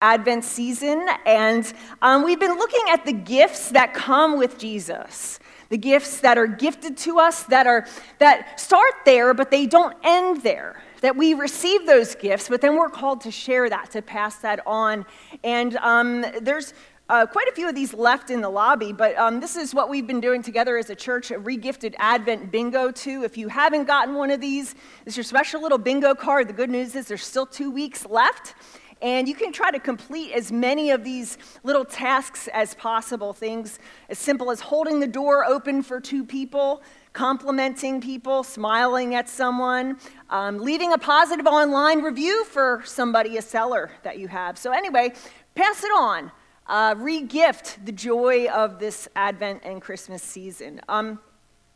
Advent 0.00 0.44
season, 0.44 1.08
and 1.26 1.72
um, 2.02 2.22
we've 2.22 2.38
been 2.38 2.56
looking 2.56 2.84
at 2.88 3.04
the 3.04 3.12
gifts 3.12 3.70
that 3.70 3.94
come 3.94 4.38
with 4.38 4.56
Jesus. 4.56 5.40
The 5.70 5.76
gifts 5.76 6.20
that 6.20 6.38
are 6.38 6.46
gifted 6.46 6.96
to 6.98 7.18
us, 7.18 7.42
that 7.44 7.66
are 7.66 7.84
that 8.18 8.60
start 8.60 8.94
there, 9.04 9.34
but 9.34 9.50
they 9.50 9.66
don't 9.66 9.96
end 10.04 10.42
there. 10.42 10.80
That 11.00 11.16
we 11.16 11.34
receive 11.34 11.84
those 11.84 12.14
gifts, 12.14 12.48
but 12.48 12.60
then 12.60 12.76
we're 12.76 12.90
called 12.90 13.22
to 13.22 13.32
share 13.32 13.68
that, 13.68 13.90
to 13.90 14.00
pass 14.00 14.36
that 14.36 14.60
on. 14.66 15.04
And 15.42 15.76
um, 15.78 16.24
there's 16.42 16.74
uh, 17.08 17.26
quite 17.26 17.48
a 17.48 17.52
few 17.52 17.68
of 17.68 17.74
these 17.74 17.92
left 17.92 18.30
in 18.30 18.40
the 18.40 18.48
lobby, 18.48 18.92
but 18.92 19.16
um, 19.18 19.40
this 19.40 19.56
is 19.56 19.74
what 19.74 19.88
we've 19.88 20.06
been 20.06 20.20
doing 20.20 20.42
together 20.42 20.76
as 20.76 20.90
a 20.90 20.94
church, 20.94 21.30
a 21.30 21.34
regifted 21.34 21.94
Advent 21.98 22.52
bingo, 22.52 22.92
too. 22.92 23.24
If 23.24 23.36
you 23.36 23.48
haven't 23.48 23.86
gotten 23.86 24.14
one 24.14 24.30
of 24.30 24.40
these, 24.40 24.74
it's 25.06 25.16
your 25.16 25.24
special 25.24 25.60
little 25.60 25.78
bingo 25.78 26.14
card. 26.14 26.48
The 26.48 26.52
good 26.52 26.70
news 26.70 26.94
is 26.94 27.08
there's 27.08 27.24
still 27.24 27.46
two 27.46 27.70
weeks 27.70 28.06
left. 28.06 28.54
And 29.00 29.28
you 29.28 29.34
can 29.34 29.52
try 29.52 29.70
to 29.70 29.78
complete 29.78 30.32
as 30.32 30.50
many 30.50 30.90
of 30.90 31.04
these 31.04 31.38
little 31.62 31.84
tasks 31.84 32.48
as 32.52 32.74
possible. 32.74 33.32
Things 33.32 33.78
as 34.08 34.18
simple 34.18 34.50
as 34.50 34.60
holding 34.60 34.98
the 34.98 35.06
door 35.06 35.44
open 35.44 35.82
for 35.82 36.00
two 36.00 36.24
people, 36.24 36.82
complimenting 37.12 38.00
people, 38.00 38.42
smiling 38.42 39.14
at 39.14 39.28
someone, 39.28 39.98
um, 40.30 40.58
leaving 40.58 40.92
a 40.92 40.98
positive 40.98 41.46
online 41.46 42.02
review 42.02 42.44
for 42.44 42.82
somebody, 42.84 43.36
a 43.36 43.42
seller 43.42 43.90
that 44.02 44.18
you 44.18 44.28
have. 44.28 44.58
So, 44.58 44.72
anyway, 44.72 45.12
pass 45.54 45.84
it 45.84 45.92
on. 45.96 46.32
Uh, 46.66 46.94
re-gift 46.98 47.84
the 47.86 47.92
joy 47.92 48.46
of 48.48 48.78
this 48.78 49.08
Advent 49.16 49.62
and 49.64 49.80
Christmas 49.80 50.22
season. 50.22 50.82
Um, 50.88 51.18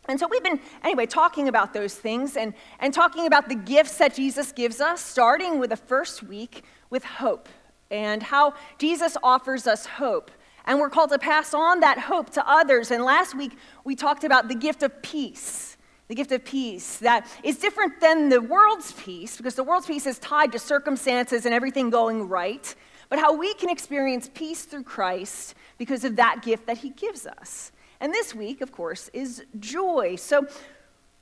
and 0.09 0.19
so 0.19 0.27
we've 0.29 0.43
been, 0.43 0.61
anyway, 0.83 1.07
talking 1.07 1.49
about 1.49 1.73
those 1.73 1.95
things 1.95 2.37
and, 2.37 2.55
and 2.81 2.93
talking 2.93 3.27
about 3.27 3.49
the 3.49 3.55
gifts 3.55 3.99
that 3.99 4.15
Jesus 4.15 4.51
gives 4.51 4.81
us, 4.81 5.01
starting 5.01 5.61
with 5.61 5.71
the 5.71 5.77
first 5.77 6.25
week 6.25 6.65
with 6.93 7.05
hope 7.05 7.49
and 7.91 8.23
how 8.23 8.55
Jesus 8.79 9.17
offers 9.23 9.67
us 9.67 9.87
hope. 9.87 10.31
And 10.65 10.79
we're 10.79 10.91
called 10.91 11.11
to 11.11 11.19
pass 11.19 11.53
on 11.55 11.81
that 11.81 11.99
hope 11.99 12.31
to 12.31 12.49
others. 12.49 12.93
And 12.93 13.03
last 13.03 13.37
week, 13.37 13.57
we 13.85 13.97
talked 13.97 14.23
about 14.23 14.47
the 14.47 14.55
gift 14.55 14.85
of 14.85 15.03
peace. 15.03 15.77
The 16.09 16.15
gift 16.15 16.31
of 16.31 16.45
peace 16.45 16.99
that 16.99 17.27
is 17.43 17.57
different 17.57 18.01
than 18.01 18.29
the 18.29 18.41
world's 18.41 18.93
peace, 18.93 19.39
because 19.39 19.55
the 19.55 19.65
world's 19.65 19.87
peace 19.87 20.07
is 20.07 20.19
tied 20.19 20.53
to 20.53 20.59
circumstances 20.59 21.47
and 21.47 21.55
everything 21.55 21.89
going 21.89 22.29
right, 22.29 22.75
but 23.09 23.19
how 23.19 23.35
we 23.35 23.55
can 23.55 23.71
experience 23.71 24.29
peace 24.35 24.65
through 24.65 24.83
Christ 24.83 25.55
because 25.79 26.05
of 26.05 26.17
that 26.17 26.43
gift 26.43 26.67
that 26.67 26.79
he 26.79 26.91
gives 26.91 27.27
us. 27.27 27.73
And 27.99 28.13
this 28.13 28.35
week, 28.35 28.61
of 28.61 28.73
course, 28.73 29.09
is 29.15 29.45
joy. 29.59 30.17
So 30.17 30.47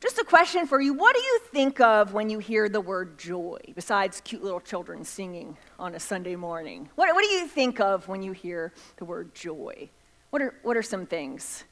just 0.01 0.19
a 0.19 0.25
question 0.25 0.67
for 0.67 0.81
you 0.81 0.95
what 0.95 1.15
do 1.15 1.21
you 1.21 1.41
think 1.53 1.79
of 1.79 2.15
when 2.15 2.31
you 2.31 2.39
hear 2.39 2.71
the 2.71 2.81
word 2.81 3.19
joy, 3.19 3.59
besides 3.75 4.23
cute 4.23 4.43
little 4.43 4.61
children 4.61 5.05
singing 5.05 5.59
on 5.79 5.95
a 5.95 6.01
Sunday 6.01 6.37
morning? 6.37 6.89
What, 6.95 7.15
what 7.15 7.23
do 7.23 7.31
you 7.31 7.47
think 7.47 7.81
of 7.81 8.09
when 8.09 8.23
you 8.23 8.33
hear 8.33 8.73
the 8.97 9.05
word 9.05 9.35
joy? 9.35 9.91
What 10.31 10.41
are, 10.41 10.55
what 10.63 10.77
are 10.79 10.83
some 10.83 11.05
things? 11.05 11.65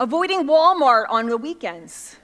Avoiding 0.00 0.48
Walmart 0.48 1.04
on 1.10 1.28
the 1.28 1.36
weekends. 1.36 2.16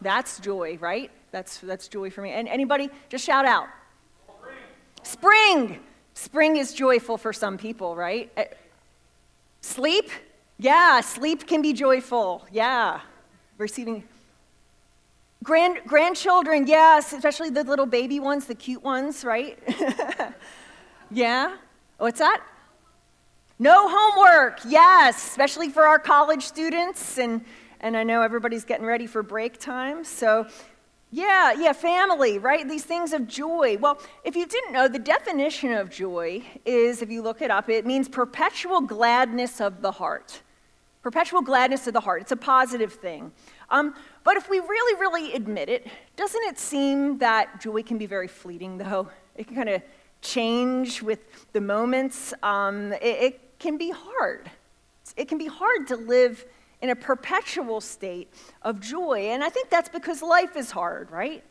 That's 0.00 0.38
joy, 0.38 0.78
right? 0.80 1.10
That's, 1.32 1.58
that's 1.58 1.88
joy 1.88 2.10
for 2.10 2.22
me. 2.22 2.30
And 2.30 2.46
anybody, 2.46 2.90
just 3.08 3.24
shout 3.24 3.44
out. 3.44 3.66
Spring. 5.02 5.66
Spring, 5.66 5.80
Spring 6.14 6.56
is 6.58 6.72
joyful 6.74 7.18
for 7.18 7.32
some 7.32 7.58
people, 7.58 7.96
right? 7.96 8.30
Eh, 8.36 8.44
sleep? 9.62 10.10
Yeah, 10.58 11.00
sleep 11.00 11.46
can 11.46 11.60
be 11.60 11.72
joyful. 11.72 12.46
Yeah 12.52 13.00
receiving 13.58 14.04
Grand, 15.46 15.78
grandchildren, 15.86 16.66
yes, 16.66 17.12
especially 17.12 17.50
the 17.50 17.62
little 17.62 17.86
baby 17.86 18.18
ones, 18.18 18.46
the 18.46 18.54
cute 18.54 18.82
ones, 18.82 19.24
right? 19.24 19.56
yeah. 21.10 21.56
What's 21.98 22.18
that? 22.18 22.42
No 23.58 23.88
homework, 23.88 24.58
yes, 24.66 25.16
especially 25.24 25.68
for 25.68 25.86
our 25.86 26.00
college 26.00 26.42
students. 26.42 27.18
And, 27.18 27.44
and 27.80 27.96
I 27.96 28.02
know 28.02 28.22
everybody's 28.22 28.64
getting 28.64 28.86
ready 28.86 29.06
for 29.06 29.22
break 29.22 29.58
time. 29.58 30.02
So, 30.02 30.48
yeah, 31.12 31.52
yeah, 31.52 31.72
family, 31.72 32.38
right? 32.38 32.68
These 32.68 32.84
things 32.84 33.12
of 33.12 33.28
joy. 33.28 33.78
Well, 33.78 34.00
if 34.24 34.34
you 34.34 34.46
didn't 34.46 34.72
know, 34.72 34.88
the 34.88 34.98
definition 34.98 35.72
of 35.72 35.90
joy 35.90 36.42
is, 36.64 37.02
if 37.02 37.10
you 37.10 37.22
look 37.22 37.40
it 37.40 37.52
up, 37.52 37.68
it 37.68 37.86
means 37.86 38.08
perpetual 38.08 38.80
gladness 38.80 39.60
of 39.60 39.80
the 39.80 39.92
heart. 39.92 40.42
Perpetual 41.06 41.40
gladness 41.40 41.86
of 41.86 41.92
the 41.92 42.00
heart. 42.00 42.22
It's 42.22 42.32
a 42.32 42.36
positive 42.36 42.92
thing. 42.92 43.30
Um, 43.70 43.94
but 44.24 44.36
if 44.36 44.50
we 44.50 44.58
really, 44.58 45.00
really 45.00 45.34
admit 45.34 45.68
it, 45.68 45.86
doesn't 46.16 46.42
it 46.48 46.58
seem 46.58 47.18
that 47.18 47.60
joy 47.60 47.84
can 47.84 47.96
be 47.96 48.06
very 48.06 48.26
fleeting, 48.26 48.76
though? 48.76 49.08
It 49.36 49.46
can 49.46 49.54
kind 49.54 49.68
of 49.68 49.82
change 50.20 51.02
with 51.02 51.52
the 51.52 51.60
moments. 51.60 52.34
Um, 52.42 52.92
it, 52.94 53.02
it 53.02 53.40
can 53.60 53.78
be 53.78 53.92
hard. 53.94 54.50
It 55.16 55.28
can 55.28 55.38
be 55.38 55.46
hard 55.46 55.86
to 55.86 55.96
live 55.96 56.44
in 56.82 56.90
a 56.90 56.96
perpetual 56.96 57.80
state 57.80 58.28
of 58.62 58.80
joy. 58.80 59.28
And 59.30 59.44
I 59.44 59.48
think 59.48 59.70
that's 59.70 59.88
because 59.88 60.22
life 60.22 60.56
is 60.56 60.72
hard, 60.72 61.12
right? 61.12 61.44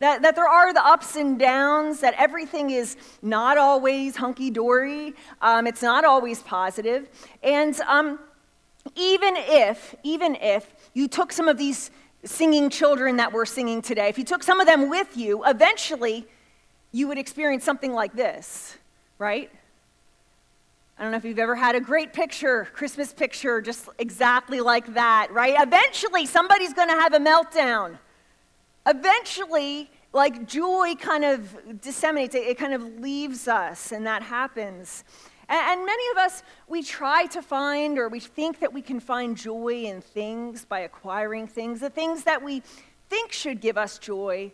That, 0.00 0.20
that 0.20 0.36
there 0.36 0.46
are 0.46 0.74
the 0.74 0.86
ups 0.86 1.16
and 1.16 1.38
downs, 1.38 2.00
that 2.00 2.12
everything 2.18 2.68
is 2.68 2.98
not 3.22 3.56
always 3.56 4.16
hunky 4.16 4.50
dory, 4.50 5.14
um, 5.40 5.66
it's 5.66 5.80
not 5.80 6.04
always 6.04 6.42
positive. 6.42 7.08
And 7.42 7.80
um, 7.80 8.18
even 8.96 9.34
if, 9.36 9.94
even 10.02 10.36
if 10.36 10.74
you 10.94 11.08
took 11.08 11.32
some 11.32 11.48
of 11.48 11.58
these 11.58 11.90
singing 12.24 12.70
children 12.70 13.16
that 13.16 13.32
we're 13.32 13.46
singing 13.46 13.82
today, 13.82 14.08
if 14.08 14.18
you 14.18 14.24
took 14.24 14.42
some 14.42 14.60
of 14.60 14.66
them 14.66 14.88
with 14.88 15.16
you, 15.16 15.44
eventually 15.44 16.26
you 16.92 17.08
would 17.08 17.18
experience 17.18 17.64
something 17.64 17.92
like 17.92 18.14
this, 18.14 18.76
right? 19.18 19.50
I 20.98 21.02
don't 21.02 21.12
know 21.12 21.16
if 21.16 21.24
you've 21.24 21.38
ever 21.38 21.54
had 21.54 21.74
a 21.76 21.80
great 21.80 22.12
picture, 22.12 22.68
Christmas 22.74 23.12
picture, 23.14 23.62
just 23.62 23.88
exactly 23.98 24.60
like 24.60 24.92
that, 24.94 25.32
right? 25.32 25.54
Eventually, 25.58 26.26
somebody's 26.26 26.74
going 26.74 26.88
to 26.88 26.94
have 26.94 27.14
a 27.14 27.18
meltdown. 27.18 27.98
Eventually, 28.86 29.90
like 30.12 30.46
joy 30.46 30.94
kind 30.96 31.24
of 31.24 31.80
disseminates, 31.80 32.34
it 32.34 32.58
kind 32.58 32.74
of 32.74 32.82
leaves 33.00 33.48
us, 33.48 33.92
and 33.92 34.06
that 34.06 34.22
happens. 34.22 35.04
And, 35.50 35.84
many 35.84 36.04
of 36.12 36.18
us, 36.18 36.44
we 36.68 36.80
try 36.80 37.26
to 37.26 37.42
find 37.42 37.98
or 37.98 38.08
we 38.08 38.20
think 38.20 38.60
that 38.60 38.72
we 38.72 38.80
can 38.80 39.00
find 39.00 39.36
joy 39.36 39.82
in 39.84 40.00
things 40.00 40.64
by 40.64 40.80
acquiring 40.80 41.48
things. 41.48 41.80
The 41.80 41.90
things 41.90 42.22
that 42.22 42.42
we 42.42 42.62
think 43.08 43.32
should 43.32 43.60
give 43.60 43.76
us 43.76 43.98
joy 43.98 44.52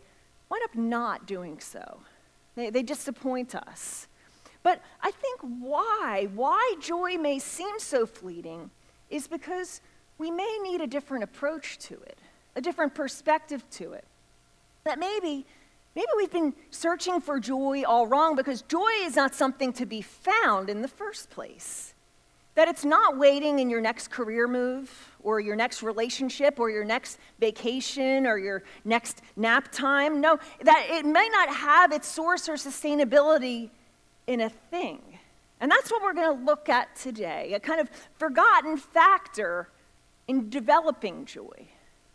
wind 0.48 0.64
up 0.64 0.74
not 0.74 1.26
doing 1.26 1.60
so. 1.60 2.00
They, 2.54 2.70
they 2.70 2.82
disappoint 2.82 3.54
us. 3.54 4.08
But 4.62 4.80
I 5.02 5.10
think 5.10 5.40
why, 5.42 6.28
why 6.34 6.74
joy 6.80 7.18
may 7.18 7.38
seem 7.40 7.78
so 7.78 8.06
fleeting 8.06 8.70
is 9.10 9.28
because 9.28 9.82
we 10.16 10.30
may 10.30 10.58
need 10.62 10.80
a 10.80 10.86
different 10.86 11.24
approach 11.24 11.78
to 11.80 11.94
it, 11.94 12.18
a 12.56 12.60
different 12.62 12.94
perspective 12.94 13.68
to 13.72 13.92
it. 13.92 14.04
That 14.84 14.98
maybe 14.98 15.44
Maybe 15.96 16.08
we've 16.14 16.30
been 16.30 16.52
searching 16.70 17.22
for 17.22 17.40
joy 17.40 17.82
all 17.84 18.06
wrong 18.06 18.36
because 18.36 18.60
joy 18.60 18.90
is 19.00 19.16
not 19.16 19.34
something 19.34 19.72
to 19.72 19.86
be 19.86 20.02
found 20.02 20.68
in 20.68 20.82
the 20.82 20.88
first 20.88 21.30
place. 21.30 21.94
That 22.54 22.68
it's 22.68 22.84
not 22.84 23.16
waiting 23.16 23.60
in 23.60 23.70
your 23.70 23.80
next 23.80 24.10
career 24.10 24.46
move 24.46 24.90
or 25.22 25.40
your 25.40 25.56
next 25.56 25.82
relationship 25.82 26.60
or 26.60 26.68
your 26.68 26.84
next 26.84 27.18
vacation 27.40 28.26
or 28.26 28.36
your 28.36 28.62
next 28.84 29.22
nap 29.36 29.72
time. 29.72 30.20
No, 30.20 30.38
that 30.62 30.86
it 30.90 31.06
may 31.06 31.30
not 31.32 31.48
have 31.48 31.92
its 31.92 32.06
source 32.06 32.46
or 32.46 32.54
sustainability 32.54 33.70
in 34.26 34.42
a 34.42 34.50
thing. 34.50 35.00
And 35.62 35.70
that's 35.70 35.90
what 35.90 36.02
we're 36.02 36.12
going 36.12 36.36
to 36.36 36.44
look 36.44 36.68
at 36.68 36.94
today 36.94 37.54
a 37.54 37.60
kind 37.60 37.80
of 37.80 37.88
forgotten 38.18 38.76
factor 38.76 39.70
in 40.28 40.50
developing 40.50 41.24
joy, 41.24 41.68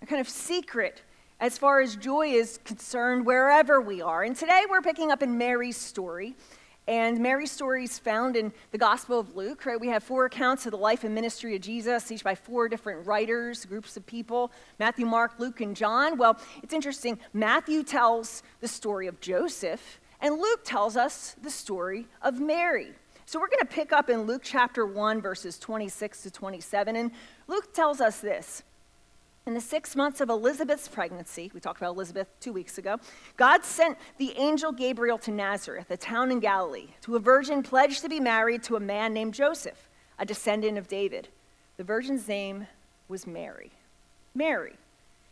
a 0.04 0.06
kind 0.06 0.22
of 0.22 0.30
secret 0.30 1.02
as 1.42 1.58
far 1.58 1.82
as 1.82 1.96
joy 1.96 2.28
is 2.28 2.60
concerned, 2.64 3.26
wherever 3.26 3.82
we 3.82 4.00
are. 4.00 4.22
And 4.22 4.36
today 4.36 4.64
we're 4.70 4.82
picking 4.82 5.12
up 5.12 5.24
in 5.24 5.40
Mary's 5.40 5.76
story. 5.76 6.36
And 6.88 7.20
Mary's 7.20 7.52
story 7.52 7.84
is 7.84 7.98
found 7.98 8.36
in 8.36 8.54
the 8.72 8.78
Gospel 8.78 9.20
of 9.20 9.36
Luke, 9.36 9.66
right? 9.66 9.80
We 9.80 9.88
have 9.88 10.04
four 10.04 10.26
accounts 10.26 10.66
of 10.66 10.72
the 10.72 10.78
life 10.78 11.04
and 11.04 11.16
ministry 11.16 11.56
of 11.56 11.62
Jesus, 11.62 12.12
each 12.12 12.24
by 12.24 12.36
four 12.36 12.70
different 12.70 13.08
writers, 13.08 13.66
groups 13.66 13.98
of 13.98 14.06
people 14.06 14.52
Matthew, 14.78 15.06
Mark, 15.06 15.40
Luke, 15.40 15.62
and 15.62 15.76
John. 15.76 16.18
Well, 16.18 16.40
it's 16.62 16.74
interesting. 16.74 17.18
Matthew 17.34 17.84
tells 17.84 18.44
the 18.60 18.68
story 18.68 19.08
of 19.08 19.20
Joseph, 19.20 20.00
and 20.20 20.38
Luke 20.38 20.64
tells 20.64 20.96
us 20.96 21.36
the 21.42 21.50
story 21.50 22.08
of 22.22 22.40
Mary. 22.40 22.92
So 23.26 23.40
we're 23.40 23.48
going 23.48 23.60
to 23.60 23.66
pick 23.66 23.92
up 23.92 24.10
in 24.10 24.24
Luke 24.24 24.42
chapter 24.44 24.86
1, 24.86 25.22
verses 25.22 25.58
26 25.58 26.24
to 26.24 26.32
27. 26.32 26.96
And 26.96 27.12
Luke 27.48 27.74
tells 27.74 28.02
us 28.02 28.20
this 28.20 28.64
in 29.52 29.56
the 29.56 29.60
six 29.60 29.98
months 29.98 30.22
of 30.22 30.30
Elizabeth's 30.30 30.88
pregnancy, 30.88 31.52
we 31.54 31.60
talked 31.60 31.82
about 31.82 31.94
Elizabeth 31.94 32.30
two 32.40 32.54
weeks 32.54 32.78
ago, 32.78 32.98
God 33.36 33.66
sent 33.66 33.98
the 34.18 34.32
angel 34.38 34.72
Gabriel 34.72 35.18
to 35.18 35.32
Nazareth, 35.32 35.92
a 35.92 35.98
town 35.98 36.32
in 36.32 36.40
Galilee, 36.40 36.88
to 37.02 37.18
a 37.18 37.20
virgin 37.20 37.62
pledged 37.62 38.02
to 38.04 38.08
be 38.08 38.22
married 38.22 38.64
to 38.64 38.78
a 38.78 38.80
man 38.80 39.14
named 39.14 39.34
Joseph, 39.34 39.90
a 40.18 40.26
descendant 40.26 40.78
of 40.78 40.88
David. 40.88 41.28
The 41.76 41.84
virgin's 41.84 42.30
name 42.30 42.66
was 43.10 43.28
Mary. 43.28 43.72
Mary. 44.34 44.78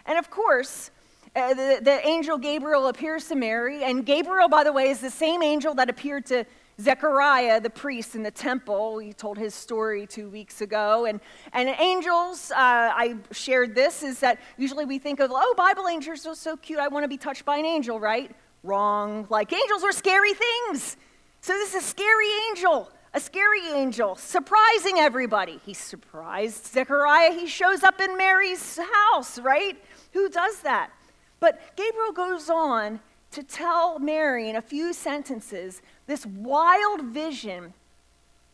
And 0.06 0.19
of 0.19 0.30
course, 0.30 0.92
uh, 1.33 1.54
the, 1.54 1.80
the 1.81 2.06
angel 2.06 2.38
Gabriel 2.38 2.88
appears 2.88 3.25
to 3.30 3.36
Mary, 3.36 3.86
and 3.86 4.06
Gabriel, 4.06 4.50
by 4.50 4.65
the 4.65 4.74
way, 4.74 4.89
is 4.89 5.00
the 5.00 5.10
same 5.10 5.42
angel 5.42 5.74
that 5.75 5.89
appeared 5.89 6.25
to 6.25 6.44
Zechariah, 6.80 7.60
the 7.60 7.70
priest 7.70 8.16
in 8.16 8.24
the 8.24 8.31
temple. 8.31 8.96
We 8.96 9.12
told 9.12 9.38
his 9.38 9.54
story 9.54 10.08
two 10.08 10.30
weeks 10.30 10.62
ago. 10.62 11.06
And, 11.06 11.20
and 11.52 11.70
angels, 11.80 12.52
uh, 12.52 12.56
I 12.58 13.18
shared 13.31 13.76
this, 13.76 14.02
is 14.02 14.20
that 14.22 14.40
usually 14.58 14.86
we 14.86 14.98
think 14.98 15.20
of, 15.20 15.31
oh, 15.34 15.54
Bible 15.58 15.88
angels 15.88 16.26
are 16.26 16.36
so 16.36 16.56
cute. 16.56 16.80
I 16.80 16.88
want 16.88 17.04
to 17.04 17.10
be 17.10 17.18
touched 17.18 17.44
by 17.44 17.58
an 17.58 17.66
angel, 17.66 18.00
right? 18.00 18.31
Wrong. 18.64 19.28
Like 19.30 19.52
angels 19.52 19.84
are 19.84 19.92
scary 19.92 20.34
things. 20.34 20.96
So 21.42 21.54
this 21.54 21.76
is 21.76 21.84
a 21.84 21.86
scary 21.86 22.30
angel, 22.50 22.90
a 23.14 23.20
scary 23.20 23.68
angel, 23.74 24.16
surprising 24.16 25.00
everybody. 25.00 25.60
He 25.66 25.74
surprised 25.74 26.68
Zechariah. 26.68 27.34
He 27.34 27.48
shows 27.48 27.84
up 27.84 28.00
in 28.00 28.18
Mary's 28.18 28.80
house, 29.14 29.40
right? 29.40 29.78
Who 30.14 30.30
does 30.30 30.62
that? 30.62 30.92
But 31.40 31.60
Gabriel 31.75 32.12
goes 32.12 32.50
on 32.50 33.00
to 33.31 33.44
tell 33.44 34.00
Mary 34.00 34.50
in 34.50 34.56
a 34.56 34.62
few 34.62 34.94
sentences 34.94 35.81
this 36.08 36.26
wild 36.26 37.02
vision 37.02 37.74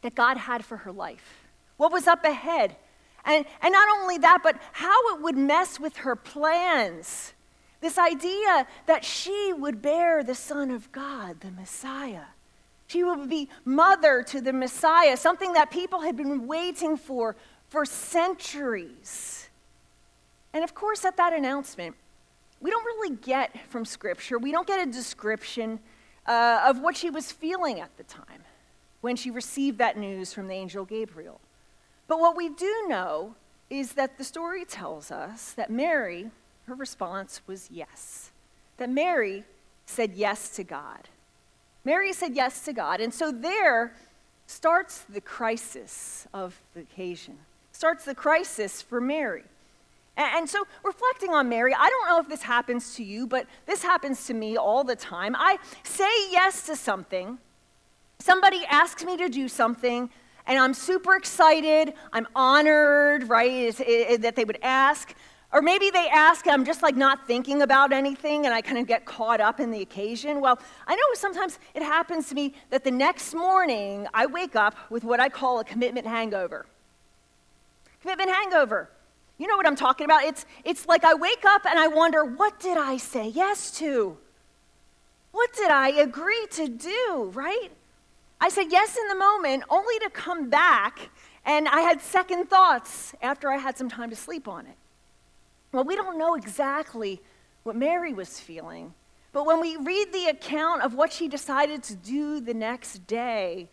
that 0.01 0.15
God 0.15 0.37
had 0.37 0.65
for 0.65 0.77
her 0.77 0.91
life, 0.91 1.47
what 1.77 1.91
was 1.91 2.07
up 2.07 2.23
ahead. 2.23 2.75
And, 3.25 3.45
and 3.61 3.71
not 3.71 3.87
only 3.99 4.19
that, 4.19 4.41
but 4.43 4.59
how 4.71 5.15
it 5.15 5.21
would 5.21 5.37
mess 5.37 5.79
with 5.79 5.97
her 5.97 6.15
plans. 6.15 7.33
This 7.81 7.97
idea 7.97 8.67
that 8.85 9.03
she 9.03 9.51
would 9.57 9.81
bear 9.81 10.23
the 10.23 10.35
Son 10.35 10.69
of 10.69 10.91
God, 10.91 11.39
the 11.41 11.51
Messiah. 11.51 12.25
She 12.87 13.03
would 13.03 13.29
be 13.29 13.49
mother 13.63 14.21
to 14.23 14.41
the 14.41 14.53
Messiah, 14.53 15.17
something 15.17 15.53
that 15.53 15.71
people 15.71 16.01
had 16.01 16.15
been 16.15 16.45
waiting 16.45 16.97
for 16.97 17.35
for 17.69 17.85
centuries. 17.85 19.49
And 20.53 20.63
of 20.63 20.73
course, 20.73 21.03
at 21.03 21.17
that 21.17 21.33
announcement, 21.33 21.95
we 22.61 22.69
don't 22.69 22.85
really 22.85 23.15
get 23.17 23.55
from 23.69 23.85
Scripture, 23.85 24.37
we 24.37 24.51
don't 24.51 24.67
get 24.67 24.87
a 24.87 24.91
description 24.91 25.79
uh, 26.25 26.63
of 26.65 26.81
what 26.81 26.97
she 26.97 27.09
was 27.09 27.31
feeling 27.31 27.79
at 27.79 27.95
the 27.97 28.03
time 28.03 28.43
when 29.01 29.15
she 29.15 29.29
received 29.29 29.77
that 29.77 29.97
news 29.97 30.33
from 30.33 30.47
the 30.47 30.53
angel 30.53 30.85
Gabriel. 30.85 31.39
But 32.07 32.19
what 32.19 32.35
we 32.35 32.49
do 32.49 32.85
know 32.87 33.35
is 33.69 33.93
that 33.93 34.17
the 34.17 34.23
story 34.23 34.65
tells 34.65 35.11
us 35.11 35.53
that 35.53 35.69
Mary, 35.69 36.31
her 36.65 36.75
response 36.75 37.41
was 37.47 37.69
yes. 37.71 38.31
That 38.77 38.89
Mary 38.89 39.43
said 39.85 40.13
yes 40.13 40.49
to 40.55 40.63
God. 40.63 41.09
Mary 41.83 42.13
said 42.13 42.35
yes 42.35 42.65
to 42.65 42.73
God. 42.73 42.99
And 42.99 43.13
so 43.13 43.31
there 43.31 43.95
starts 44.47 45.01
the 45.09 45.21
crisis 45.21 46.27
of 46.33 46.59
the 46.73 46.81
occasion, 46.81 47.37
starts 47.71 48.05
the 48.05 48.15
crisis 48.15 48.81
for 48.81 48.99
Mary. 48.99 49.43
And 50.17 50.49
so, 50.49 50.65
reflecting 50.83 51.33
on 51.33 51.49
Mary, 51.49 51.73
I 51.77 51.89
don't 51.89 52.07
know 52.07 52.19
if 52.19 52.29
this 52.29 52.41
happens 52.41 52.95
to 52.95 53.03
you, 53.03 53.27
but 53.27 53.47
this 53.65 53.83
happens 53.83 54.25
to 54.27 54.33
me 54.33 54.55
all 54.55 54.83
the 54.83 54.95
time. 54.95 55.35
I 55.37 55.57
say 55.83 56.09
yes 56.31 56.65
to 56.67 56.75
something, 56.75 57.37
somebody 58.19 58.63
asks 58.69 59.03
me 59.03 59.17
to 59.17 59.27
do 59.27 59.49
something, 59.49 60.09
and 60.47 60.59
I'm 60.59 60.73
super 60.73 61.15
excited. 61.15 61.93
I'm 62.13 62.27
honored, 62.33 63.27
right, 63.27 63.75
that 63.75 64.33
they 64.35 64.45
would 64.45 64.59
ask. 64.61 65.13
Or 65.51 65.61
maybe 65.61 65.89
they 65.89 66.07
ask, 66.09 66.45
and 66.47 66.53
I'm 66.53 66.65
just 66.65 66.81
like 66.81 66.95
not 66.95 67.27
thinking 67.27 67.61
about 67.61 67.93
anything, 67.93 68.45
and 68.45 68.53
I 68.53 68.61
kind 68.61 68.77
of 68.77 68.87
get 68.87 69.05
caught 69.05 69.41
up 69.41 69.59
in 69.59 69.71
the 69.71 69.81
occasion. 69.81 70.41
Well, 70.41 70.59
I 70.87 70.95
know 70.95 71.01
sometimes 71.13 71.59
it 71.73 71.81
happens 71.81 72.29
to 72.29 72.35
me 72.35 72.53
that 72.69 72.83
the 72.83 72.91
next 72.91 73.33
morning 73.33 74.07
I 74.13 74.25
wake 74.25 74.55
up 74.55 74.75
with 74.89 75.03
what 75.03 75.19
I 75.19 75.29
call 75.29 75.59
a 75.59 75.63
commitment 75.63 76.07
hangover. 76.07 76.65
Commitment 78.01 78.29
hangover. 78.29 78.89
You 79.37 79.47
know 79.47 79.57
what 79.57 79.67
I'm 79.67 79.75
talking 79.75 80.05
about? 80.05 80.23
It's, 80.23 80.45
it's 80.63 80.87
like 80.87 81.03
I 81.03 81.13
wake 81.13 81.43
up 81.45 81.65
and 81.65 81.77
I 81.77 81.87
wonder, 81.87 82.23
what 82.23 82.59
did 82.59 82.77
I 82.77 82.97
say 82.97 83.27
yes 83.27 83.71
to? 83.79 84.17
What 85.31 85.53
did 85.53 85.69
I 85.69 85.89
agree 85.89 86.47
to 86.51 86.67
do, 86.69 87.31
right? 87.33 87.69
I 88.39 88.49
said 88.49 88.67
yes 88.69 88.97
in 88.97 89.07
the 89.09 89.15
moment, 89.15 89.63
only 89.69 89.99
to 89.99 90.09
come 90.09 90.49
back, 90.49 91.09
and 91.45 91.67
I 91.67 91.81
had 91.81 91.99
second 92.01 92.49
thoughts 92.49 93.13
after 93.21 93.49
I 93.49 93.57
had 93.57 93.77
some 93.77 93.89
time 93.89 94.09
to 94.09 94.15
sleep 94.15 94.47
on 94.47 94.65
it. 94.65 94.77
Well, 95.73 95.83
we 95.83 95.95
don't 95.95 96.17
know 96.17 96.35
exactly 96.35 97.21
what 97.63 97.75
Mary 97.75 98.13
was 98.13 98.39
feeling, 98.39 98.93
but 99.33 99.45
when 99.45 99.59
we 99.59 99.75
read 99.75 100.13
the 100.13 100.27
account 100.27 100.81
of 100.81 100.93
what 100.93 101.11
she 101.11 101.27
decided 101.27 101.83
to 101.83 101.95
do 101.95 102.39
the 102.39 102.53
next 102.53 103.05
day, 103.05 103.67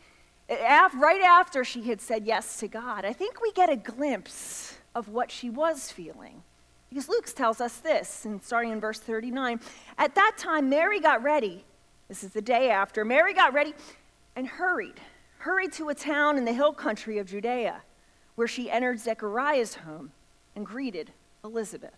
right 0.49 1.23
after 1.23 1.63
she 1.63 1.83
had 1.83 2.01
said 2.01 2.27
yes 2.27 2.57
to 2.59 2.67
God, 2.67 3.05
I 3.05 3.13
think 3.13 3.41
we 3.41 3.53
get 3.53 3.71
a 3.71 3.77
glimpse 3.77 4.72
of 4.95 5.09
what 5.09 5.31
she 5.31 5.51
was 5.51 5.91
feeling. 5.91 6.43
Because 6.89 7.09
Luke 7.09 7.27
tells 7.35 7.61
us 7.61 7.79
this, 7.79 8.27
and 8.27 8.43
starting 8.43 8.73
in 8.73 8.81
verse 8.81 8.99
39 8.99 9.61
At 9.99 10.15
that 10.15 10.35
time, 10.37 10.69
Mary 10.69 11.01
got 11.01 11.23
ready. 11.23 11.65
This 12.09 12.23
is 12.23 12.31
the 12.31 12.43
day 12.43 12.71
after. 12.71 13.05
Mary 13.05 13.33
got 13.33 13.55
ready 13.55 13.75
and 14.37 14.47
hurried, 14.47 15.01
hurried 15.39 15.73
to 15.73 15.89
a 15.89 15.95
town 15.95 16.37
in 16.37 16.45
the 16.45 16.53
hill 16.53 16.73
country 16.73 17.19
of 17.19 17.27
Judea, 17.27 17.81
where 18.35 18.47
she 18.49 18.71
entered 18.71 19.01
Zechariah's 19.01 19.77
home 19.77 20.13
and 20.55 20.67
greeted 20.67 21.13
Elizabeth. 21.45 21.95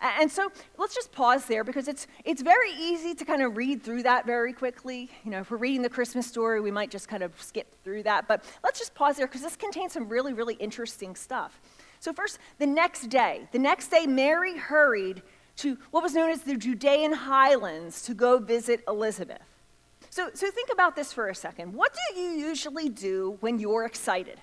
And 0.00 0.30
so 0.30 0.50
let's 0.78 0.94
just 0.94 1.12
pause 1.12 1.44
there 1.44 1.62
because 1.62 1.86
it's, 1.86 2.06
it's 2.24 2.40
very 2.40 2.70
easy 2.72 3.14
to 3.14 3.24
kind 3.24 3.42
of 3.42 3.58
read 3.58 3.82
through 3.82 4.04
that 4.04 4.24
very 4.24 4.54
quickly. 4.54 5.10
You 5.24 5.30
know, 5.30 5.40
if 5.40 5.50
we're 5.50 5.58
reading 5.58 5.82
the 5.82 5.90
Christmas 5.90 6.26
story, 6.26 6.60
we 6.62 6.70
might 6.70 6.90
just 6.90 7.06
kind 7.06 7.22
of 7.22 7.32
skip 7.42 7.66
through 7.84 8.04
that. 8.04 8.26
But 8.26 8.44
let's 8.64 8.78
just 8.78 8.94
pause 8.94 9.18
there 9.18 9.26
because 9.26 9.42
this 9.42 9.56
contains 9.56 9.92
some 9.92 10.08
really, 10.08 10.32
really 10.32 10.54
interesting 10.54 11.14
stuff. 11.14 11.60
So, 12.00 12.12
first, 12.12 12.38
the 12.58 12.66
next 12.66 13.08
day, 13.08 13.46
the 13.52 13.58
next 13.58 13.88
day, 13.88 14.06
Mary 14.06 14.56
hurried 14.56 15.22
to 15.56 15.76
what 15.90 16.02
was 16.02 16.14
known 16.14 16.30
as 16.30 16.40
the 16.40 16.56
Judean 16.56 17.12
highlands 17.12 18.02
to 18.02 18.14
go 18.14 18.38
visit 18.38 18.82
Elizabeth. 18.88 19.42
So, 20.08 20.30
so 20.32 20.50
think 20.50 20.70
about 20.72 20.96
this 20.96 21.12
for 21.12 21.28
a 21.28 21.34
second. 21.34 21.74
What 21.74 21.94
do 21.94 22.20
you 22.20 22.30
usually 22.30 22.88
do 22.88 23.36
when 23.40 23.58
you're 23.58 23.84
excited? 23.84 24.40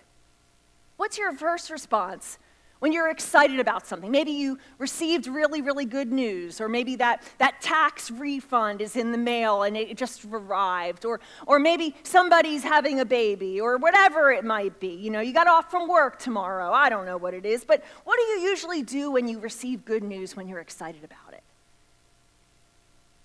What's 0.98 1.18
your 1.18 1.34
first 1.34 1.70
response 1.70 2.38
when 2.80 2.92
you're 2.92 3.10
excited 3.10 3.60
about 3.60 3.88
something. 3.88 4.12
Maybe 4.12 4.32
you 4.32 4.58
received 4.78 5.28
really, 5.28 5.62
really 5.62 5.86
good 5.86 6.12
news, 6.12 6.62
or 6.62 6.70
maybe 6.70 6.96
that, 6.98 7.24
that 7.38 7.62
tax 7.62 8.10
refund 8.10 8.82
is 8.82 8.96
in 8.96 9.12
the 9.12 9.18
mail 9.18 9.64
and 9.64 9.78
it 9.78 9.98
just 9.98 10.26
arrived, 10.26 11.06
or, 11.06 11.20
or 11.46 11.60
maybe 11.60 11.96
somebody's 12.04 12.64
having 12.64 13.00
a 13.00 13.06
baby, 13.06 13.60
or 13.60 13.78
whatever 13.78 14.32
it 14.32 14.46
might 14.46 14.80
be. 14.80 14.90
You 14.96 15.12
know, 15.12 15.20
you 15.20 15.34
got 15.34 15.48
off 15.48 15.70
from 15.70 15.88
work 15.88 16.20
tomorrow. 16.20 16.72
I 16.72 16.90
don't 16.90 17.06
know 17.06 17.18
what 17.18 17.34
it 17.34 17.46
is, 17.46 17.64
but 17.64 17.84
what 18.04 18.18
do 18.18 18.24
you 18.24 18.50
usually 18.50 18.82
do 18.84 19.12
when 19.12 19.28
you 19.28 19.40
receive 19.40 19.86
good 19.86 20.04
news 20.04 20.36
when 20.36 20.48
you're 20.48 20.60
excited 20.60 21.04
about 21.04 21.20
it? 21.27 21.27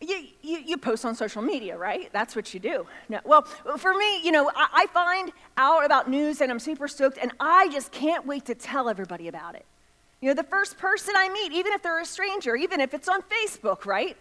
You, 0.02 0.26
you, 0.42 0.58
you, 0.66 0.76
post 0.78 1.04
on 1.04 1.14
social 1.14 1.42
media, 1.42 1.78
right? 1.78 2.12
That's 2.12 2.34
what 2.34 2.52
you 2.52 2.58
do. 2.58 2.86
No, 3.08 3.20
well, 3.24 3.42
for 3.78 3.94
me, 3.94 4.20
you 4.24 4.32
know, 4.32 4.50
I, 4.54 4.68
I, 4.74 4.86
find 4.86 5.30
out 5.56 5.84
about 5.84 6.10
news 6.10 6.40
and 6.40 6.50
I'm 6.50 6.58
super 6.58 6.88
stoked, 6.88 7.18
and 7.22 7.30
I 7.38 7.68
just 7.68 7.92
can't 7.92 8.26
wait 8.26 8.44
to 8.46 8.56
tell 8.56 8.88
everybody 8.88 9.28
about 9.28 9.54
it. 9.54 9.64
You 10.20 10.28
know, 10.28 10.34
the 10.34 10.42
first 10.42 10.76
person 10.76 11.14
I 11.16 11.28
meet, 11.28 11.52
even 11.52 11.72
if 11.72 11.82
they're 11.82 12.00
a 12.00 12.04
stranger, 12.04 12.56
even 12.56 12.80
if 12.80 12.94
it's 12.94 13.08
on 13.08 13.22
Facebook, 13.22 13.86
right? 13.86 14.16